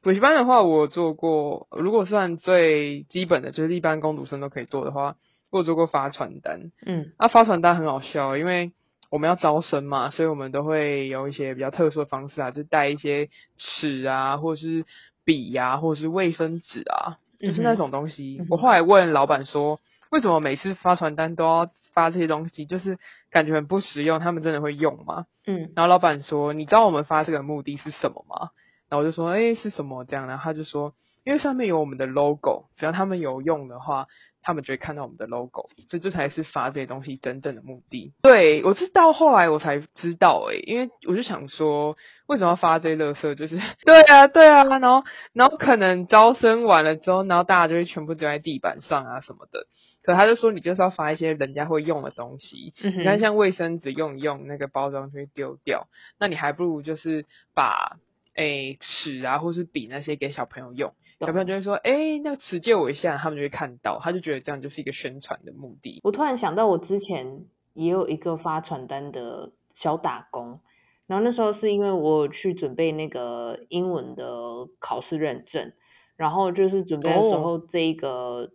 [0.07, 1.67] 补习班的话，我做过。
[1.69, 5.17] 如果算最基本的，就是一般工读生都可以做的话，
[5.51, 6.71] 我做过发传单。
[6.85, 8.71] 嗯，那、啊、发传单很好笑，因为
[9.11, 14.85] 我们要招生嘛，所以我们都会有一些比较特殊的方式啊，就带一些尺啊，或者是
[15.25, 18.37] 笔呀、啊，或者是卫生纸啊，就是那种东西。
[18.39, 22.65] 嗯、我后来问老板说，为什么每次发传单都要发这些东西？
[22.65, 22.97] 就是
[23.29, 25.25] 感觉很不实用，他们真的会用吗？
[25.45, 28.51] 嗯，然后老板说，你知道我们发这个目的是什么吗？
[28.89, 30.27] 然后我就说，哎，是什么这样？
[30.27, 30.93] 然后他就说，
[31.25, 34.07] 因为上面有我们的 logo，只要他们有用的话，
[34.41, 38.13] 他们就会看到我们的 logo，所以这才是发这些东西真正的目的。
[38.21, 41.97] 对，我是到后来我才知道，哎，因为我就想说，
[42.27, 43.35] 为什么要发这些垃圾？
[43.35, 49.67] 就是 对啊，对啊，然后然后可能招生完了之后，然后大家就会全部丢在地板上啊什么的。
[50.03, 57.97] 可他就说你就是要发一些人家会用的东西，嗯、你看像卫生纸用一用，那个包装就会丢掉，那你还不如就是把
[58.37, 65.99] 诶尺啊或是笔那些给小朋友用，小朋友就会说哎那个尺借我一下，他们就会看到，他就觉得这样就是一个宣传的目的。
[66.03, 70.61] 我突然想到，我之前也有一个发传单的小打工。
[71.07, 75.71] 然后那时候是因为我去准备那个英文的考试认证，
[76.17, 78.49] 然后就是准备的时候，这一个、oh.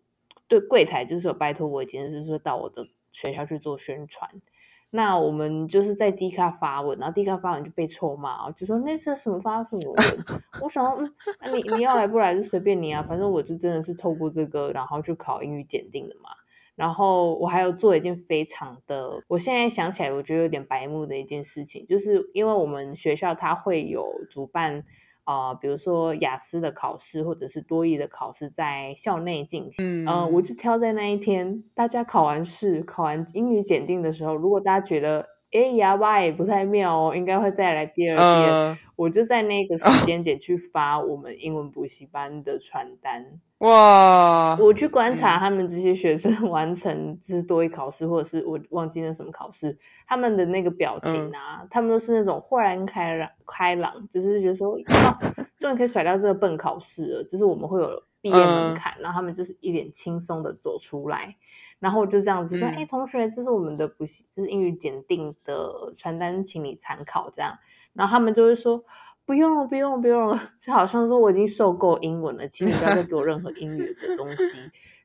[0.48, 4.42] 对柜台就是有拜托我一件事，说到我的学校去做宣传。
[4.94, 10.24] 那我们就是在 D 卡发文，然后 D 卡发文就被臭骂，就说那是什么发什么文？
[10.60, 16.28] 我想说，嗯，那你你要来不来就随便你啊，反正我就真的是透过这个，然后去考英语检定的嘛。
[16.74, 24.84] 然后我还有做一件非常的，我现在想起来我觉得有点白目的一件事情，就是因为我们学校它会有主办、
[25.24, 43.40] 呃，比如说雅思的考试或者是多益的考试在校内进行，嗯、呃，我就挑在那一天，大家考完试、考完英语检定的时候，如果大家觉得哎呀吧也不太妙哦，应该会再来第二遍，呃、我就在那个时间点去发我们英文补习班的传单。
[43.58, 44.56] 哇！
[44.58, 55.16] 我去观察他们这些学生 完成就是多一考试，嗯、或者是我忘记了什么考试，他们的那个表情啊，嗯、他们都是那种豁然开朗，开朗，就是觉得说， 啊，
[55.58, 61.36] 终于可以甩掉这个笨考试了，就是我们会有毕业门槛，嗯、然后他们就是一脸轻松的走出来，
[61.82, 67.58] 然后我就这样子说，哎、嗯，同学，这是我们的补习，就是英语检定的传单，请你参考，这样，
[67.92, 68.84] 然后他们就会说。
[69.24, 74.44] 不用了，不用了，不用了，就好像说我已经受够英文了，请你不要再给我任何英语的东西。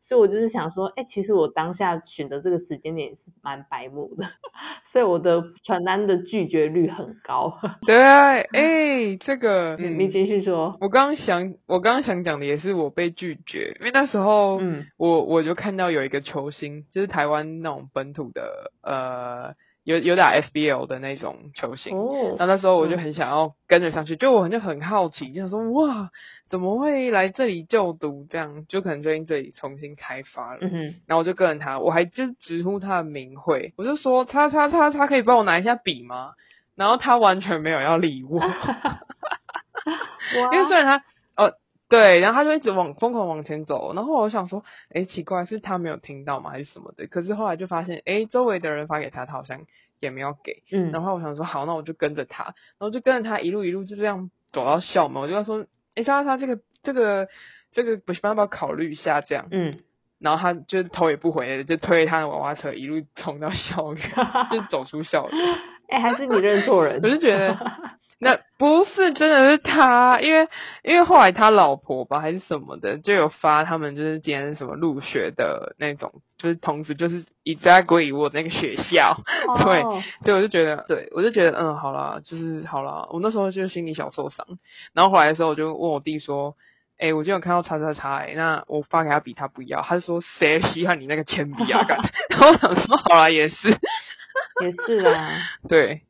[0.01, 4.25] 所以，我就是想说，哎，其实我当下选择这个时间点是蛮白目的，
[4.85, 7.57] 所以我的传单的拒绝率很高。
[7.85, 10.77] 对啊，哎，这个，嗯、你继续说。
[10.81, 19.55] 我刚刚想，我刚刚想讲的也是我被拒绝，因为那时候，嗯，我我就看到有一个球星，就是台湾那种本土的，呃。
[19.87, 26.11] 有有打 SBL 的那种球星，哦、那那时候我就很想要跟着上去，就我就很好奇，就想说哇，
[26.49, 28.27] 怎么会来这里就读？
[28.29, 28.65] 这样？
[28.67, 30.81] 就可能最近这里重新开发了，嗯、哼。
[31.05, 36.33] 然后我就跟着他，我还就直呼他的名讳，我就说他他他他可以帮我拿一下笔吗？
[36.75, 38.41] 然后他完全没有要理我，
[40.51, 41.01] 因为虽然他哦
[41.89, 47.07] 对，然后他就一直往疯狂往前走，然后我想说，哎，奇怪，是他没有听到吗，还是什么的？
[47.07, 49.61] 可是后来就发现，哎，周围的人发给他，他好像
[50.01, 50.63] 也没有给。
[50.71, 55.21] 嗯，然后我想说，好，那我就跟着他，然后就跟着他一路一路就这样走到校门。
[55.23, 57.29] 我就要说，哎，他他这个这个
[57.71, 59.21] 这个补习班要不要考虑一下？
[59.21, 59.79] 这样，嗯，
[60.19, 64.11] 然后他就头也不回的就推他的娃娃车，一路冲到校园，
[64.51, 65.57] 就走出校园。
[65.87, 66.99] 哎，还是你认错人？
[67.03, 67.57] 我就觉得。
[68.19, 70.47] 那 不是真的是他，因为
[70.83, 79.15] 因为后来他老婆吧还是什么的，就有发他们就是今天什么入学的那种，就是同时就是 exactly 我那个学校，
[79.59, 84.47] 对，所以我就觉得，对我就觉得，嗯，好啦，就是好啦，我那时候就心里小受伤，
[84.93, 86.55] 然后后来的时候我就问我弟说，
[86.97, 91.85] 哎、欸，我就有看到叉叉叉，哎，那我发给他笔，他不要，他就说谁稀罕你那个铅笔啊？
[92.29, 93.77] 然后我想说，好啦，也是，
[94.61, 95.39] 也是啦，
[95.69, 96.01] 对。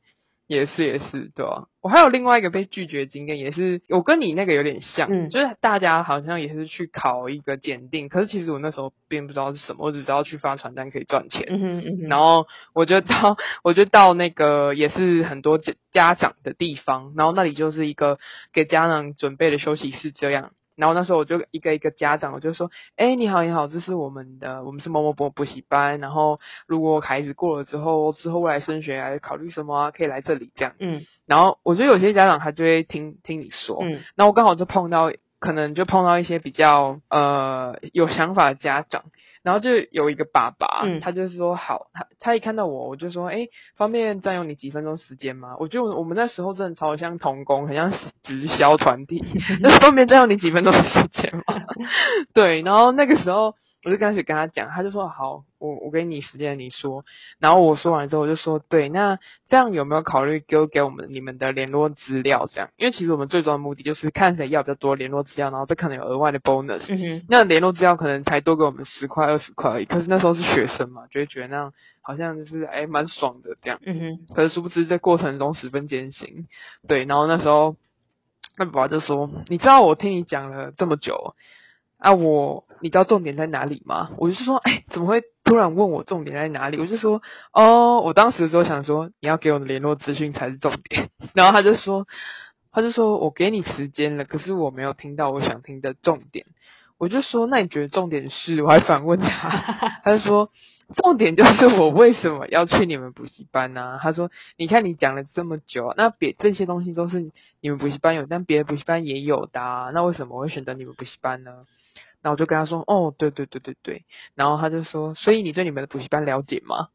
[0.49, 1.65] 也是也是，对啊。
[1.81, 18.17] 我还有另外一个被拒绝经验，也是我跟你那个有点像，嗯，就是大家好像也是去考一个检定，可是其实我那时候并不知道是什么，我只知道去发传单可以赚钱，嗯哼嗯哼，然后我就到我就到那个也是很多家家长的地方，然后那里就是一个
[18.53, 20.51] 给家长准备的休息室这样。
[20.77, 25.99] 然后那时候我就一个一个家长，我就说，哎，你好，你好，这是我们的，我们是某某某补习班。
[25.99, 30.75] 然后如果孩子过了之后，之后未来升学还考虑什么啊，可以来这里这样。
[30.79, 31.01] 嗯。
[31.25, 33.79] 然后我觉得有些家长他就会听听你说。
[33.81, 34.01] 嗯。
[34.15, 39.05] 那我刚好就碰到，可能就碰到一些比较呃有想法的家长。
[39.47, 45.55] 然后就有一个爸爸，嗯、他就是说好，他他一看到我，我就说，哎，方便占用你几分钟时间吗？
[45.57, 49.23] 我觉得我们那时候真的超像童工，很像直销团体，
[49.63, 51.61] 那方便占用你几分钟的时间吗？
[52.35, 53.55] 对，然后那个时候。
[53.87, 57.05] 我就开始跟他讲，他就说好，我我给你时间，你说。
[57.39, 62.49] 然后我说完之后，我就说对，那这样有没有考虑给给我们你们的联络资料？
[62.51, 66.83] 这样，因为其实我们最终的目的就是看谁要比较多联络资料，然后这可能有额外的 bonus。
[66.89, 67.25] 嗯哼。
[67.29, 73.79] 那联络资料可能才多给我们十块二十块而已，可是那时候是学生嘛，就会觉得那样好像就是哎蛮爽的这样。
[73.85, 74.35] 嗯哼。
[74.35, 76.45] 可是殊不知在过程中十分艰辛。
[76.89, 77.77] 对，然后那时候
[78.57, 81.35] 那爸爸就说：“你知道我听你讲了这么久。”
[81.97, 84.11] 啊，我你知道重点在哪里吗？
[84.17, 86.77] 我就是说，哎，怎么会突然问我重点在哪里？
[86.79, 87.21] 我就说，
[87.53, 91.09] 哦，我当时的时候想说，你要给我的联络资讯才是重点。
[91.33, 92.07] 然后他就说，
[92.71, 96.45] 他就说我给你时间了，可是我没有听到我想听的重点。
[96.99, 98.61] 我就说，那你觉得重点是？
[98.63, 99.49] 我还反问他，
[100.03, 100.49] 他就说，
[100.95, 111.51] 重点就是我为什么要去你们补习班呢、他说，你看你讲了这么久， 那别这些东西都是你们补习班有，但别的补习班也有的、啊，那为什么我会选择你们补习班呢？
[112.21, 116.87] 然后我就跟他说，哦，对对对对对，然后他就说，所以你对你们的补习班了解吗？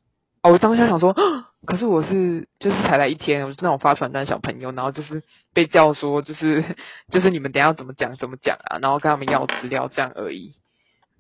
[0.43, 1.15] 哦，我当下想说，
[1.65, 5.23] 可是我是就是才来一天，我是那种发传单小朋友，然后就是
[5.55, 6.65] 被叫说，就是
[7.13, 10.55] 就是你们等一下怎么讲怎么讲啊，然后跟他们要资料这样而已。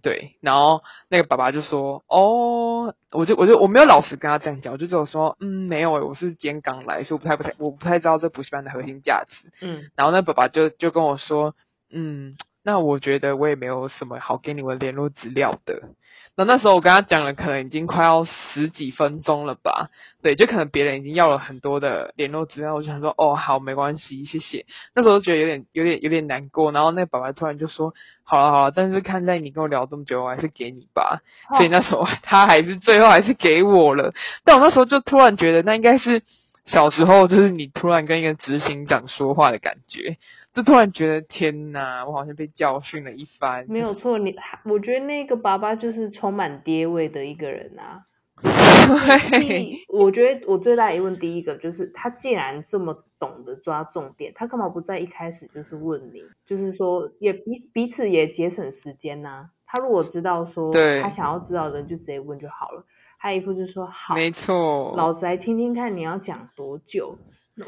[0.02, 9.52] 对，然后那个爸爸就说，哦，我就我就我没有老实跟他这样讲，我就只有说，嗯，没有，我是今天刚来，所以我不太不太我不太知道这补习班的核心价值。
[9.60, 11.54] 嗯，然后那爸爸就就跟我说，
[11.90, 15.90] 嗯，那我觉得我也没有什么好给你们联络资料的。
[16.34, 19.90] 那那时候我跟他讲了，可能已经快要十几分钟了吧？
[20.22, 24.64] 对，就可能别人已经要了很多的联络资料，我就想说，哦，好，没关系，谢谢。
[24.94, 26.72] 那时候觉得有点、有点、有点难过。
[26.72, 27.92] 然后那个爸爸突然就说，
[28.24, 31.20] 好了好了，但是看在你跟我聊这么久，我还是给你吧。
[31.56, 34.14] 所以那时候他还是最后还是给我了。
[34.44, 36.22] 但我那时候就突然觉得，那应该是
[36.64, 40.16] 小时候，就是你突然跟一个执行长说话的感觉。
[40.54, 43.64] 就突然觉得天哪，我好像被教训了一番。
[43.68, 48.04] 没有错，你我觉得那个爸爸就是充满爹味的一个人啊。
[48.42, 56.20] 对，我觉得我最大疑问第一个就是，他既然这么懂得抓重点，他干嘛不在一开始就是问你？
[56.44, 59.46] 就是说也彼彼此也节省时间呐、啊。
[59.64, 62.84] 他如果知道说他想要知道的，就直接问就好了。
[63.18, 67.16] 他一副就是说好，没错，老子来听听看你要讲多久。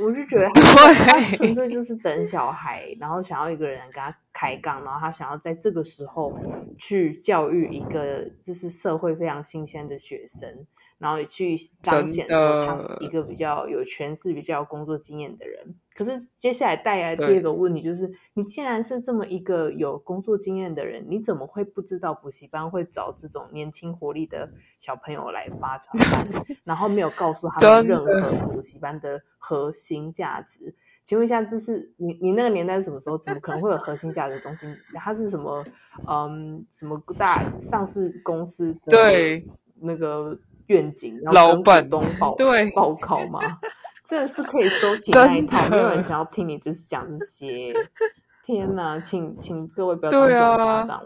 [0.01, 6.33] 我就觉得他， 纯粹就是等小孩，然后想要一个人跟他开杠，然后他想要在这个时候
[6.79, 10.66] 去教育一个就是社会非常新鲜的学生。
[11.05, 15.75] 然后去彰显说他是一个比较有权势、比较有工作经验的人。
[15.95, 24.49] 可是接下来带来第二个问题就是：你既然是这么一个有工作经验的人，你怎么会不知道补习班会找这种年轻活力的
[24.81, 26.27] 小朋友来发传单，
[26.64, 30.75] 然后没有告诉他们任何补习班的核心价值？
[31.05, 33.19] 请问一下，这是你你那个年代是什么时候？
[33.19, 34.67] 怎么可能会有核心价值的东西？
[34.95, 35.62] 它是什么？
[36.09, 39.47] 嗯，什么大上市公司的对
[39.83, 40.38] 那个？
[40.66, 43.40] 愿景，然后跟股东报对报告吗？
[44.05, 47.72] 真的是可以收起那一套，没有人想要听你只是讲这些。
[48.44, 51.03] 天哪，请请各位不要当家长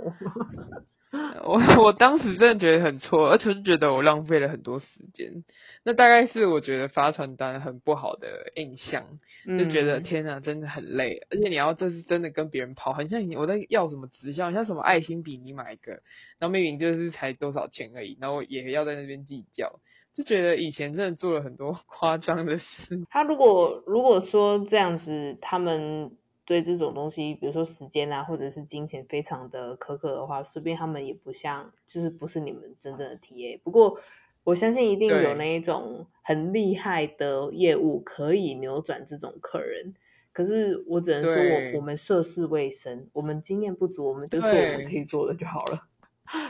[1.45, 1.59] 我。
[1.59, 5.45] 我 我当时真的觉得很错，而且是觉得我浪费了很多时间。
[5.85, 15.93] 那大概是我觉得发传单很不好的印象，就觉得天哪，真的很累，而且你要这是真的跟别人跑，很像我在要什么直销，像什么爱心笔，你买一个，
[16.39, 19.81] 然后明明就是才多少钱而已，然后也要在那边计较，
[20.15, 22.67] 就觉得以前真的做了很多 夸张的事。
[23.09, 26.11] 他如果如果说这样子，他们。
[26.49, 33.61] 对这种东西，比如说时间啊，或者是金钱，非常的苛刻的话，说不定他们也不像，就是不是你们真正的 TA。
[33.63, 33.99] 不过，
[34.45, 39.93] 我相信一定有那一种很厉害的业务可以扭转这种客人。
[40.33, 45.88] 可是我只能说我，我我们涉世未深，我们经验不足，我们就做我们可以做的就好了。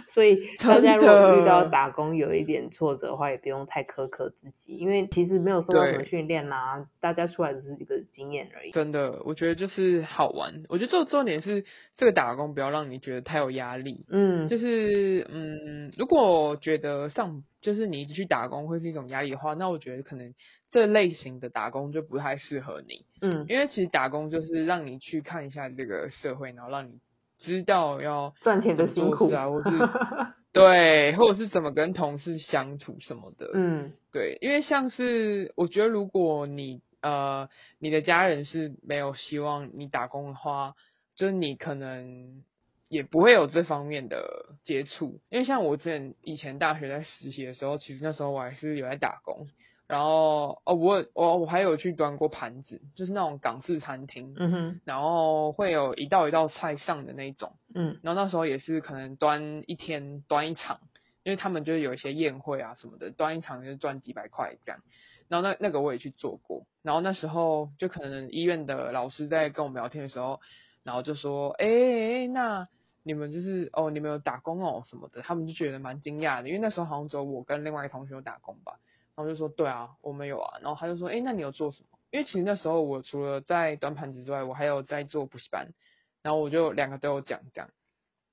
[0.06, 8.70] 所以 大家如果遇到打工有一点挫折的话，也不用太苛刻自己，因为其实没有受到什么训练呐，大家出来只是一个经验而已。
[8.72, 10.62] 真的，我觉得就是好玩。
[10.68, 11.64] 我觉得这重点是
[11.96, 14.04] 这个打工不要让你觉得太有压力。
[14.08, 20.34] 嗯，就是嗯，如果觉得上就是你一直去打工会是一种压力的话，那我觉得可能
[20.70, 23.04] 这类型的打工就不太适合你。
[23.20, 26.98] 嗯，因为其实打工就是让你去看一下这个社会，然后让你。
[27.38, 29.70] 知道要赚钱的辛苦啊，或是
[30.52, 37.48] 对，或者是怎么跟同事相处什么的，嗯，对，因为像是我觉得，如果你呃
[37.78, 40.74] 你的家人是没有希望你打工的话，
[41.16, 42.42] 就是你可能
[42.88, 49.46] 也不会有这方面的接触，因为像我之前以前大学在实习的时候，其实那时候我还是有在打工。
[49.88, 60.80] 然后哦，我我我还有去端过盘子，就是那种港式餐厅，嗯哼，然后会有一道一道菜上的那种，嗯，然后那时候也是可能端一天端一场，
[61.24, 64.82] 因为他们就是有一些宴会啊什么的，端一场就赚几百块这样。
[65.28, 70.40] 然后那那个我也去做过，然后那时候就可能医院的老师在跟我们聊天的时候，
[70.82, 72.68] 然后就说，哎哎，那
[73.02, 78.78] 你们就是哦，你们有打工哦什么的，他们就觉得蛮惊讶的，因为那时候好像只有我跟另外一个同学有打工吧。
[79.18, 80.58] 然后就说对啊，我们有啊。
[80.62, 81.98] 然后他就说，哎，那你有做什么？
[82.12, 85.74] 因为其实那时候我除了在端盘子之外，我还有在做补习班。
[86.22, 87.68] 然后我就两个都有讲这样。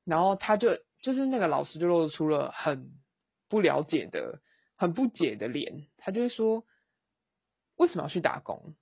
[0.03, 2.91] 然后他就就是那个老师就露出了很
[3.49, 4.41] 不了解的、
[4.75, 5.87] 很不解的脸。
[5.97, 6.63] 他就会说，
[7.77, 8.75] 为什么要去打工？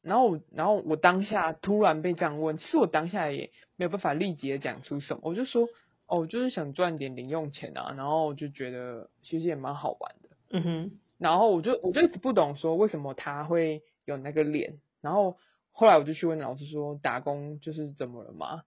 [0.00, 5.68] 然后然后我当下突然被这样问，其实我当下也没有办法立即的讲出什么，我就说
[6.06, 15.36] 哦，就是想赚点零用钱啊，然后我就觉得其实也蛮好玩的，嗯哼，然后我就我就一直不懂说为什么他会有那个脸，然后
[15.72, 18.62] 后来我就去问老师说打工就是怎么了嘛，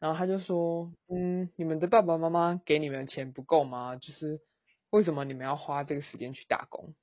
[0.00, 3.96] 然后他就说嗯，你们的爸爸妈妈给你们的钱不够吗？
[3.96, 4.40] 就是
[4.90, 6.94] 为什么你们要花这个时间去打工？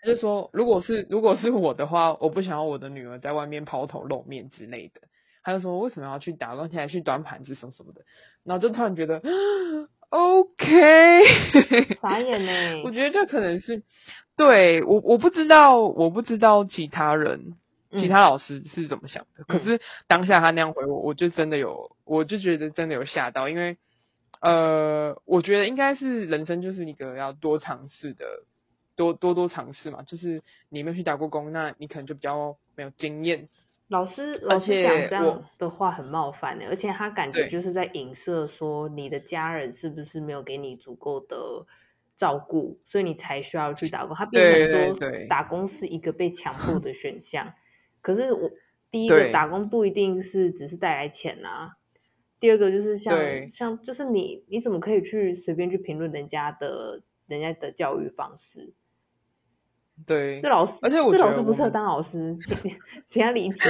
[0.00, 5.00] 他就说，如果是如果是我的话，我不想要我的女儿在外面抛头露面之类的。
[5.42, 8.04] 他就说，为什么要去打工，还去端盘子什么什么的？
[8.42, 9.22] 然后就突然觉得
[10.14, 11.24] ，OK，
[12.00, 12.82] 傻眼呢。
[12.84, 13.82] 我觉得这可能是
[14.36, 17.54] 对我，我不知道，我不知道其他人、
[17.90, 19.44] 其他老师是怎么想的。
[19.48, 23.76] 嗯、可是当下他那样回我，我就真的有，我就觉得真的有吓到，因为
[24.40, 28.24] 呃，我觉得应该是人生就是一个要多尝试的。
[28.96, 33.48] 多多多尝试嘛，就是你没有去打过工，那你可能就比较没有经验。
[33.88, 41.66] 老师老师讲这样的话很冒犯的，而且他感觉就是在影射说你的家人是不是没有给你足够的
[42.16, 44.16] 照顾，所以你才需要去打工。
[44.16, 47.52] 他变成说打工是一个被强迫的选项。
[48.00, 48.50] 可是我
[48.90, 51.76] 第一个打工不一定是只是带来钱啊，
[52.40, 58.72] 第二个就是像像就是你你怎么可以去随便去评论人家的人家的教育方式？
[60.06, 62.58] 对，这老师，而且我这老师不适合当老师，请
[63.08, 63.68] 请他离职，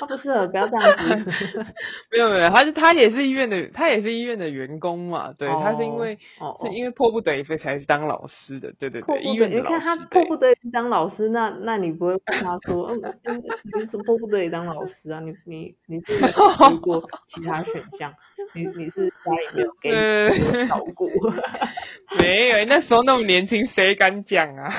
[0.00, 1.30] 他不适合，不要这样子。
[2.10, 5.32] 没有没有，他是他也是医院的，他也是医院的员工嘛。
[5.34, 8.72] 对，他是因为哦，是因为迫不得已所以才当老师的。
[8.78, 9.50] 对对对，医院。
[9.50, 13.42] 你看他迫不得已当老师，那那你不会跟他说，嗯，
[13.78, 15.20] 你怎么迫不得已当老师啊？
[15.20, 18.12] 你你你是没有考虑过其他选项？
[18.54, 21.10] 你你是家里没有给你照顾？
[22.18, 24.72] 没有，那时候那么年轻，谁敢讲啊？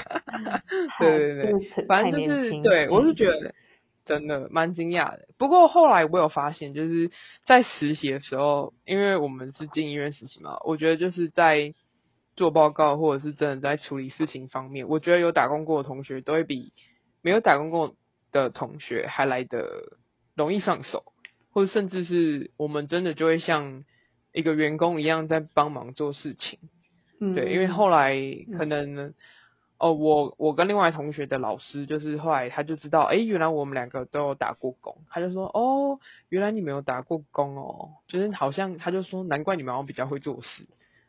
[1.00, 3.54] 对对对，反正就是对，我是觉得
[4.06, 5.28] 真的蛮惊讶的。
[5.38, 7.12] 不过后来我有发现，就是
[7.46, 11.74] 在实习的时候，因为我们是进医院实习嘛，我觉得就是在
[12.36, 16.74] 做报告或者是真的在处理事情方面，我觉得有打工过的同学都会比
[17.22, 17.96] 没有打工过
[18.32, 19.98] 的同学还来得
[20.36, 21.04] 容易上手。
[21.52, 23.84] 或者甚至是我们真的就会像
[24.32, 26.60] 一个员工一样在帮忙做事情，
[27.20, 28.16] 嗯，对，因为后来
[28.56, 29.14] 可能，嗯、
[29.80, 36.00] 哦，我我跟另外同学的老师，就是后来他就知道，哎，原来我们两个都有打过工，他就说，哦，
[36.30, 40.68] 原来你没有打过工哦，就是好像他就说，难怪你们好像比较会做事，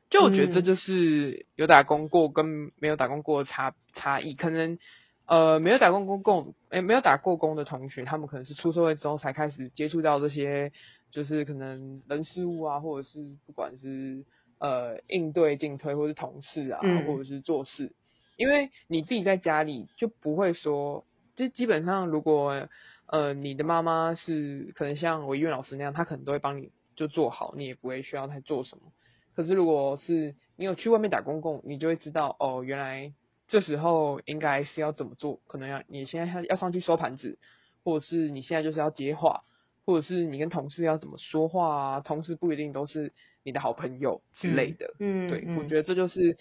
[0.08, 4.78] 就我觉得这就是有打工过跟没有打工过的差差异，可能。
[5.26, 10.72] 呃，没有打过工工，诶，没有打过工的同学，他们可能是出社会之后才开始接触到这些，
[11.12, 14.24] 就是可能人事物啊，或者是不管是
[14.58, 17.92] 呃应对进退，或是同事啊，嗯、或者是做事。
[18.40, 21.04] 因为你自己在家里就不会说，
[21.36, 22.68] 就基本上如果
[23.06, 28.84] 呃你的妈妈是可能像我医院老师那样，她可能都会帮你就做好，你也不会需要她做什么。
[29.36, 33.12] 可是如果是你有去外面打工工，你就会知道哦，原来。
[33.52, 35.40] 这时候应该是要怎么做？
[35.48, 37.36] 可能要你现在要要上去收盘子，
[37.82, 39.42] 或者是你现在就是要接话，
[39.84, 42.00] 或者是你跟同事要怎么说话啊？
[42.00, 43.12] 同事不一定都是
[43.42, 44.94] 你的好朋友之类的。
[45.00, 46.38] 嗯，对，嗯，我觉得这就是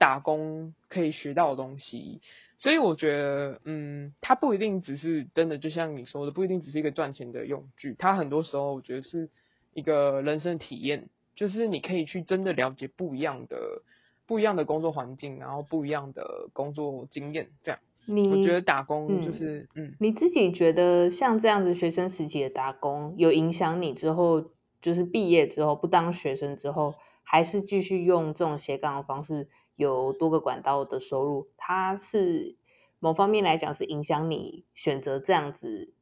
[0.00, 2.20] 打工可以学到的东西。
[2.58, 7.94] 所以我觉得，嗯，它不一定只是真的，就像你说的，不一定只是一个赚钱的用具。
[7.98, 9.28] 它很多时候我觉得是
[9.74, 13.82] 一个人生体验，就是你可以去真的了解不一样的。
[14.26, 17.80] 不一样的工作环境，然后不一样的工作经验，这样。
[18.06, 26.94] 你我觉得打工就是，嗯，嗯，你自己觉得像这样子学生时期的打工，有影响你之后，就是毕业之后不当学生之后，
[27.24, 29.48] 还是继续用这种斜杠的方式，
[29.80, 31.48] 有多个管道的收入？
[31.56, 32.58] 它是
[32.98, 35.94] 某方面来讲是影响你选择这样子，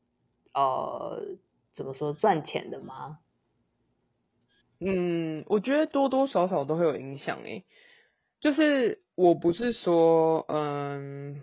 [0.52, 1.38] 呃，
[1.70, 3.20] 怎么说赚钱的吗？
[4.80, 7.64] 嗯，我觉得多多少少都会有影响诶、
[8.40, 11.40] 就是我不是说，嗯，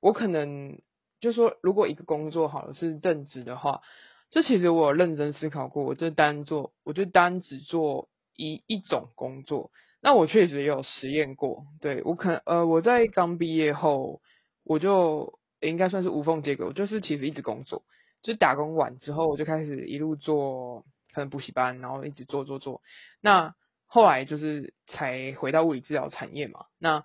[0.00, 0.80] 我可能
[1.20, 3.82] 就说，如果一个工作好了是正职的话，
[4.30, 9.70] 这其实我有认真思考过，我就单做，我就单只做一一种工作。
[10.06, 14.20] 那我确实也有实验过，对，我可呃，我在刚毕业后，
[14.62, 17.82] 我就应该算是无缝接轨，我就是其实一直工作，
[18.22, 22.82] 就打工完之后，我就开始一路做可能补习班，然后一直做做做，
[23.20, 23.56] 那。
[23.88, 27.04] 后来就是才回到物理治疗产业嘛，那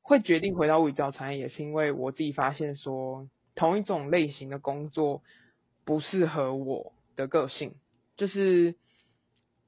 [0.00, 5.22] 会决定回到物理治疗产业，也是因为我自己发现说，同一种类型的工作
[5.84, 7.74] 不适合我的个性。
[8.16, 8.76] 就是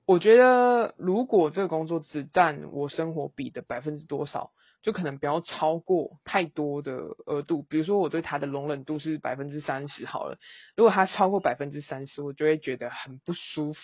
[0.07, 4.53] 我觉得，如果这个工作只占我生活比的百分之多少，
[4.83, 7.63] 就可能不要超过太多的额度。
[7.63, 10.39] 比如说我对它的容忍度是百分之三十好了，
[10.77, 13.81] 如果它超过百分之三十，我就会觉得很不舒服。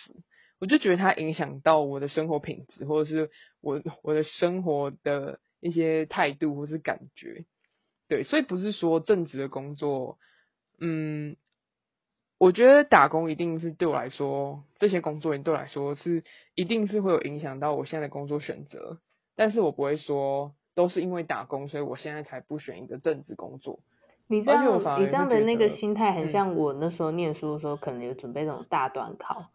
[0.59, 7.45] 我就觉得它影响到我的生活品质，或者是我我的生活的一些态度或是感觉。
[8.07, 10.19] 对，所以不是说正职的工作，
[10.79, 11.35] 嗯。
[12.41, 16.23] 我觉得打工一定是对我来说，这些工作对我来说是
[16.55, 18.97] 一定是会有影响到我现在的工作选择，
[19.35, 23.77] 但是我不会说都是因为打工，所以我现在才不选一个正职工作。
[24.25, 24.65] 你这样，
[24.99, 29.45] 你这样的那个心态很像我那时候念书的时候，可能有准备这种大段考，嗯、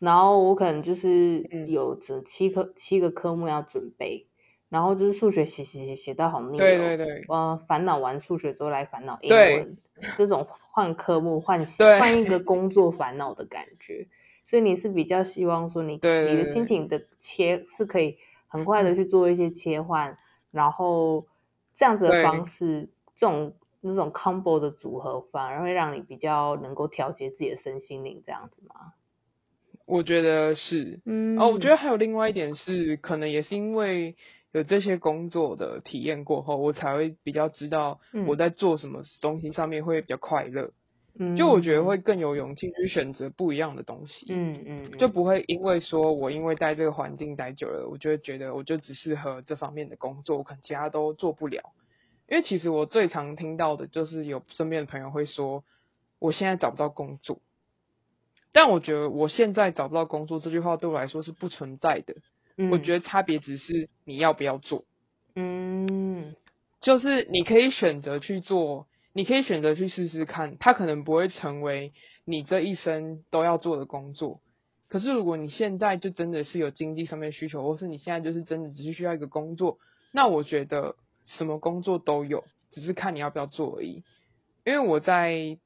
[0.00, 4.26] 然后我可能就是有整七科七个科目要准备。
[4.68, 9.76] 然后就是数学写写写写到好腻哦，对对对，呃，烦恼完数学之后来烦恼英文，
[10.16, 11.64] 这种换科目换
[12.00, 14.08] 换一个工作烦恼的感觉，
[14.44, 15.98] 所以你是比较希望说你你
[16.36, 20.16] 的心情的切是可以很快的去做一些切换，嗯、
[20.50, 21.24] 然后
[21.74, 28.94] 这样子的方式，这种那种 combo 的组合反而会让你比较能够调节自己的身心灵，这样子吗？
[29.84, 34.16] 我觉得是，嗯，哦，我觉得还有另外一点是，可能也是因为。
[34.56, 40.72] 有这些工作的体验过后，我才会比较知道我在做什么东西上面会比较快乐。
[41.18, 44.24] 嗯，就我觉得会更有勇气去选择不一样的东西。
[44.30, 51.60] 嗯嗯，就不会因为说我因为待这个环境待久了，我就会觉得我就只适合这方面的工作，我可能其他都做不了。
[52.26, 55.64] 因为其实我最常听到的就是有身边的朋友会说，
[56.18, 57.40] 我现在找不到工作。
[58.52, 62.14] 但我觉得我现在找不到工作这句话对我来说是不存在的。
[62.70, 64.84] 我觉得差别只是你要不要做，
[65.34, 66.34] 嗯，
[66.80, 71.92] 就是你可以选择去做，你可以选择去试试看，它可能不会成为
[72.24, 74.40] 你这一生都要做的工作。
[74.88, 79.78] 可是如果你现在就真的是有经济上面需求，或是你现在就是真的只是需要一个工作，
[80.12, 80.96] 那我觉得
[81.26, 84.02] 什么工作都有，只是看你要不要做而已。
[84.64, 85.58] 因为我在。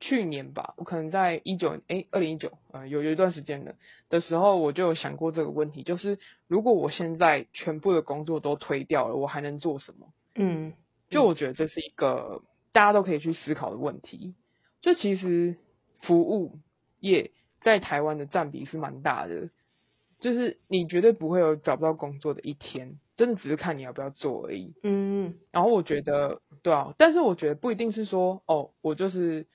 [0.00, 3.74] 去年吧，我可能在一九哎，二零一九，呃，有有一段时间的
[4.08, 10.12] 的时候，我就有想过这个问题，就是如果我现在全部的工作都推掉了，我还能做什么？
[10.36, 10.72] 嗯，
[11.10, 12.42] 就我觉得这是一个
[12.72, 14.36] 大家都可以去思考的问题。
[14.80, 15.56] 就其实
[16.02, 16.60] 服务
[17.00, 19.50] 业在台湾的占比是蛮大的，
[20.20, 24.74] 就是你绝对不会有找不到工作的一天，真的只是看你要不要做而已。
[24.84, 29.48] 嗯，然后我觉得对啊，但是我觉得不一定是说哦，我就是。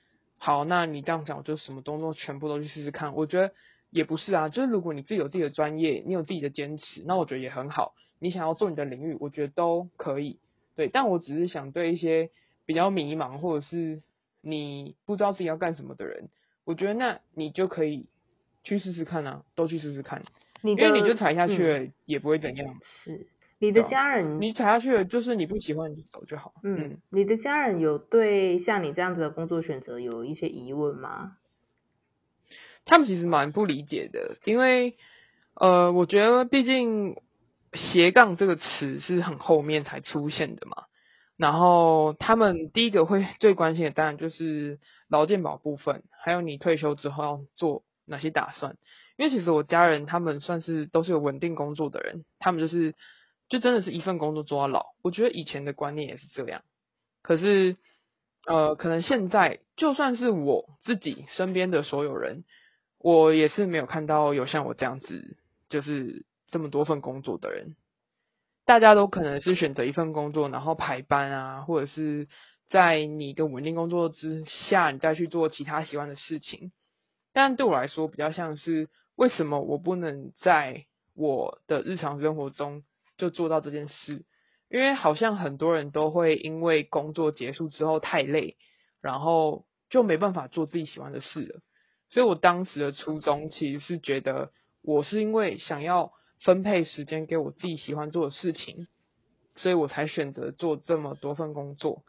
[0.45, 3.15] 好，那你这样讲，我就什么动作全部都去试试看。
[3.15, 3.53] 我觉得
[3.91, 7.95] 也不是啊，就是如果你自己有自己的专业，你有自己的坚持，那我觉得也很好。
[8.19, 10.39] 你想要做你的领域，我觉得都可以。
[10.75, 12.29] 对，但我只是想对一些
[12.65, 14.01] 比较迷茫或者是
[14.41, 16.27] 你不知道自己要干什么的人，
[16.65, 18.07] 我觉得那你就可以
[18.65, 20.23] 去试试看啊，都去试试看。
[20.61, 22.75] 你因为你就踩下去了，嗯、也不会怎样。
[22.83, 23.27] 是。
[23.63, 26.53] 你的家人，你踩下去了，就是你不喜欢你就走就好。
[26.63, 31.37] 嗯，嗯，你的家人有对像你这样子的工作选择有一些疑问吗？
[32.83, 34.97] 他们其实蛮不理解的，因为
[35.53, 37.15] 呃，我觉得毕竟
[37.71, 40.83] 斜杠这个词是很后面才出现的嘛。
[41.37, 48.75] 然后他们第一个会最关心的当然就是劳健保部分，还有你退休之后要做哪些打算。
[49.15, 52.93] 因为其实我家人他们算是都是有稳定工作的人，他们就是。
[53.53, 56.63] 就真的是一份工作做到老，我觉得以前的观念也是这样。
[57.21, 57.77] 可是，
[58.47, 62.45] 呃，可能现在就算是我自己身边的所有人，
[62.97, 65.37] 我也是没有看到有像我这样子，
[65.69, 67.75] 就是这么多份工作的人。
[68.65, 72.27] 大家都可能是选择一份工作，然后排班啊，或者是
[72.71, 76.71] 在你的稳定工作之下，你再去做其他喜欢的事情。
[77.33, 82.81] 但对我来说，比较像是为什么我不能在我的日常生活中。
[83.17, 84.25] 就做到这件事，
[84.69, 88.57] 因为好像很多人都会因为工作结束之后太累，
[89.01, 91.61] 然后就没办法做自己喜欢的事了。
[92.09, 94.51] 所以我当时的初衷其实是觉得，
[94.81, 98.87] 我是因为想要分配时间给我自己喜欢做的事情，
[99.55, 102.03] 所以我才选择做这么多份工作。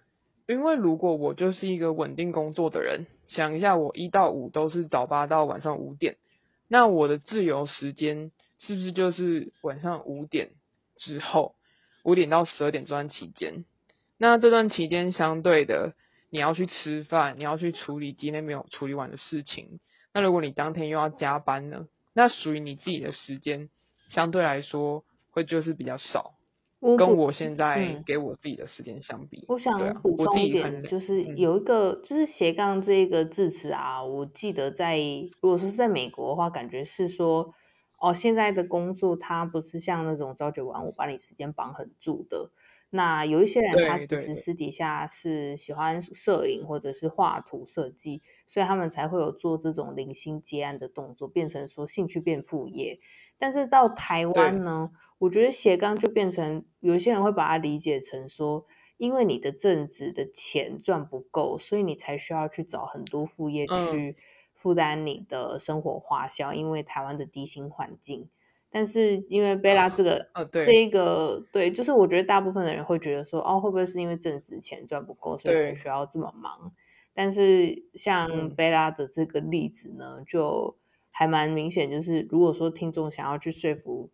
[0.47, 6.17] 因为如果我就是一个稳定工作的人，想一下，我一到五都是早八到晚上五点，
[6.69, 10.51] 那我的自由时间是不是就是晚上五点？
[10.97, 11.55] 之后
[12.05, 13.65] 五点到十二点这段期间，
[14.19, 15.95] 那这段期间相对的，
[16.31, 19.81] 你要去吃饭，你要去处理今天没有处理完的事情。
[20.13, 21.87] 那如果你当天又要加班呢？
[22.13, 23.71] 那属于你自己的时间
[24.11, 26.35] 相对来说会就是比较少，
[26.79, 29.45] 我跟我现在给我自己的时间相比。
[29.49, 34.99] 我想补充一点，就是有一个、嗯、就是斜杠这一个字词啊，我记得在
[35.41, 37.55] 如果说是在美国的话，感觉是说。
[37.99, 42.51] 哦，现在的工作它不是像那种朝九晚五把你时间绑很住的，
[42.91, 53.01] 那有一些人他其实私底下是喜欢摄影或者是画图设计，所以他们才会有做这种零星接案的动作，变成说兴趣变副业。
[53.39, 54.63] 但是到台湾。
[54.65, 58.65] 呢，我觉得斜杠就变成有一些人会把它理解成说，
[58.97, 64.17] 因为你的正职的钱赚不够，所以你才需要去找很多副业去
[64.65, 68.31] 负担你的生活花销，嗯、因为台湾的低薪环境。
[68.71, 76.73] 但是因为贝拉这个，呃、哦，对，这一个对，就是我觉得大部分的人会觉得说，哦，会不会是因为正职钱赚不够，所以才需要这么忙？
[77.13, 80.75] 但是像贝拉的这个例子呢，嗯、就
[81.11, 84.11] 还蛮明显，就是如果说听众想要去说服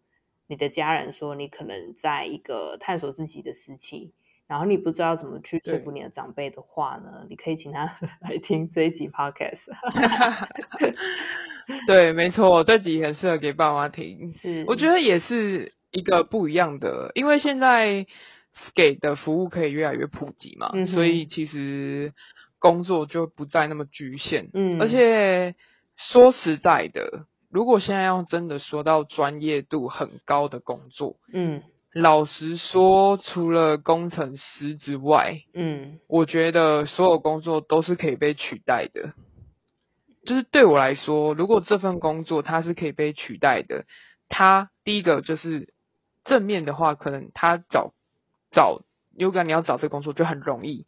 [0.48, 4.12] 你的家人说，你可能在一个探索自己的时期，
[4.51, 7.84] 然后你不知道怎么去说服你的长辈的话呢，你可以请他
[8.20, 9.68] 来听这一集 podcast。
[11.86, 14.28] 对，没错，这集很适合给爸妈听。
[14.32, 18.07] 是，我觉得也是一个不一样的，因为现在
[18.74, 22.12] 给的服务可以越来越普及嘛，嗯、所以其实
[22.59, 24.51] 工作就不再那么局限。
[24.53, 25.55] 嗯，而且
[25.96, 31.62] 说实在的，如果现在要真的说到专业度很高的工作，嗯，
[31.93, 39.12] 老实说，除了工程师之外，嗯，我觉得所有工作都是可以被取代的。
[40.24, 43.86] 就是对我来说，如果这份工作它是可以被取代的，
[44.28, 45.72] 它第一个就是
[46.24, 47.95] 正面的话，可能他找
[48.53, 48.82] 找
[49.16, 50.86] Yoga 你要找这个工作就很容易。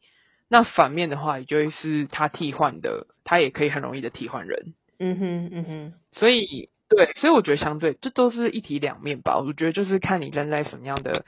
[0.49, 4.75] 那反面的话，也就会是他替换的，他也可以很容易的替换人。
[4.99, 5.93] 嗯哼，嗯哼。
[6.13, 9.39] 所以对，所以我觉得相对这都是一体两面吧。
[9.39, 11.25] 我觉得就是看你站在什么样的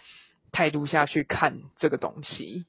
[0.53, 2.65] 态度下去看这个东西。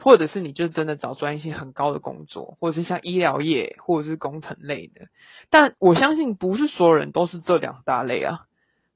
[0.00, 5.08] 或者是你就真的找专业性很高的工作，或者是像医疗业或者是工程类的，
[5.50, 8.46] 但我相信不是所有人都是这两大类啊，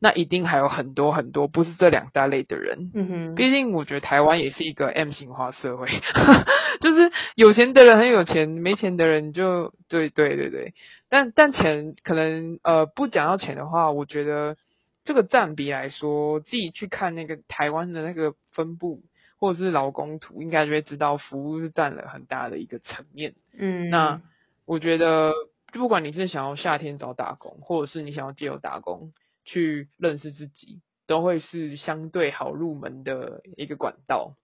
[0.02, 2.90] 那一定还有很多很多不是这两大类的人。
[2.92, 5.86] 嗯哼，毕竟我觉得台湾也是一个 M 型化社会，
[6.82, 10.74] 就是有钱的人很有钱，没钱的人就对对对对，
[11.08, 14.56] 但但钱可能呃不讲到钱的话，我觉得
[15.04, 19.00] 这个占比来说，自己去看那个台湾的那个分布。
[19.38, 23.34] 或者是劳工图，应该就会知道服务是占了很大的一个层面。
[23.58, 24.20] 嗯，那
[24.66, 25.32] 我觉得，
[25.72, 29.12] 不管你是想要夏天找打工，或者是你想要借由打工
[29.44, 34.36] 去认识自己，都会是相对好入门的一个管道。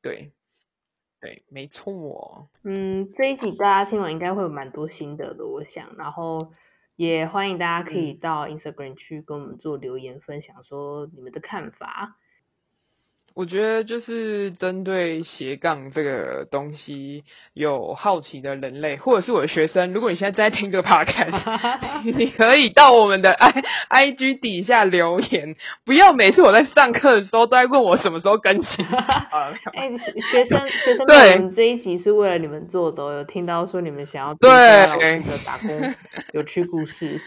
[0.00, 0.32] 对，
[1.20, 2.50] 对，没错。
[2.64, 5.94] 嗯，这一集大家听完应该会有蛮多心得的，我想。
[5.96, 6.52] 然后
[6.96, 12.18] 也欢迎大家可以到 Instagram 去跟我们做留言，分享说你们的看法。
[13.34, 17.24] 我觉得就是针对斜杠这个东西
[17.54, 28.84] 有好奇的人类，或者是我的学生，如果你现在在听这个 podcast， 你可以到我们的 i i g 底下留言，不要每次我在上课的时候都在问我什么时候更新。
[29.72, 35.94] 哎、欸，学生学生，对，我们这一集是为了你们做的，有听到说你们想要听老师的打工
[36.32, 37.20] 有趣故事。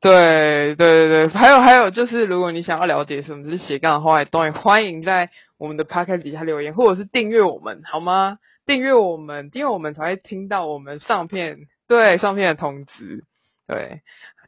[0.00, 8.38] 对对对对，还有还有就是，如果你想要了解什么是斜杠的话，都欢迎在我们的 podcast 底下留言，或者是订阅我们，好吗？
[8.66, 13.24] 订阅我们，订阅我们才会听到我们上片，对上片的通知。
[13.66, 14.00] 对，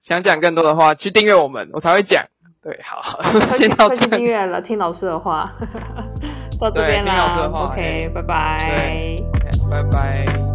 [0.02, 2.26] 想讲更多的话，去订阅我们，我才会讲。
[2.62, 5.52] 对，好，好 快去快去订阅了，听老师的话，
[6.60, 9.16] 到这边啦，OK，拜拜，
[9.70, 10.45] 拜拜。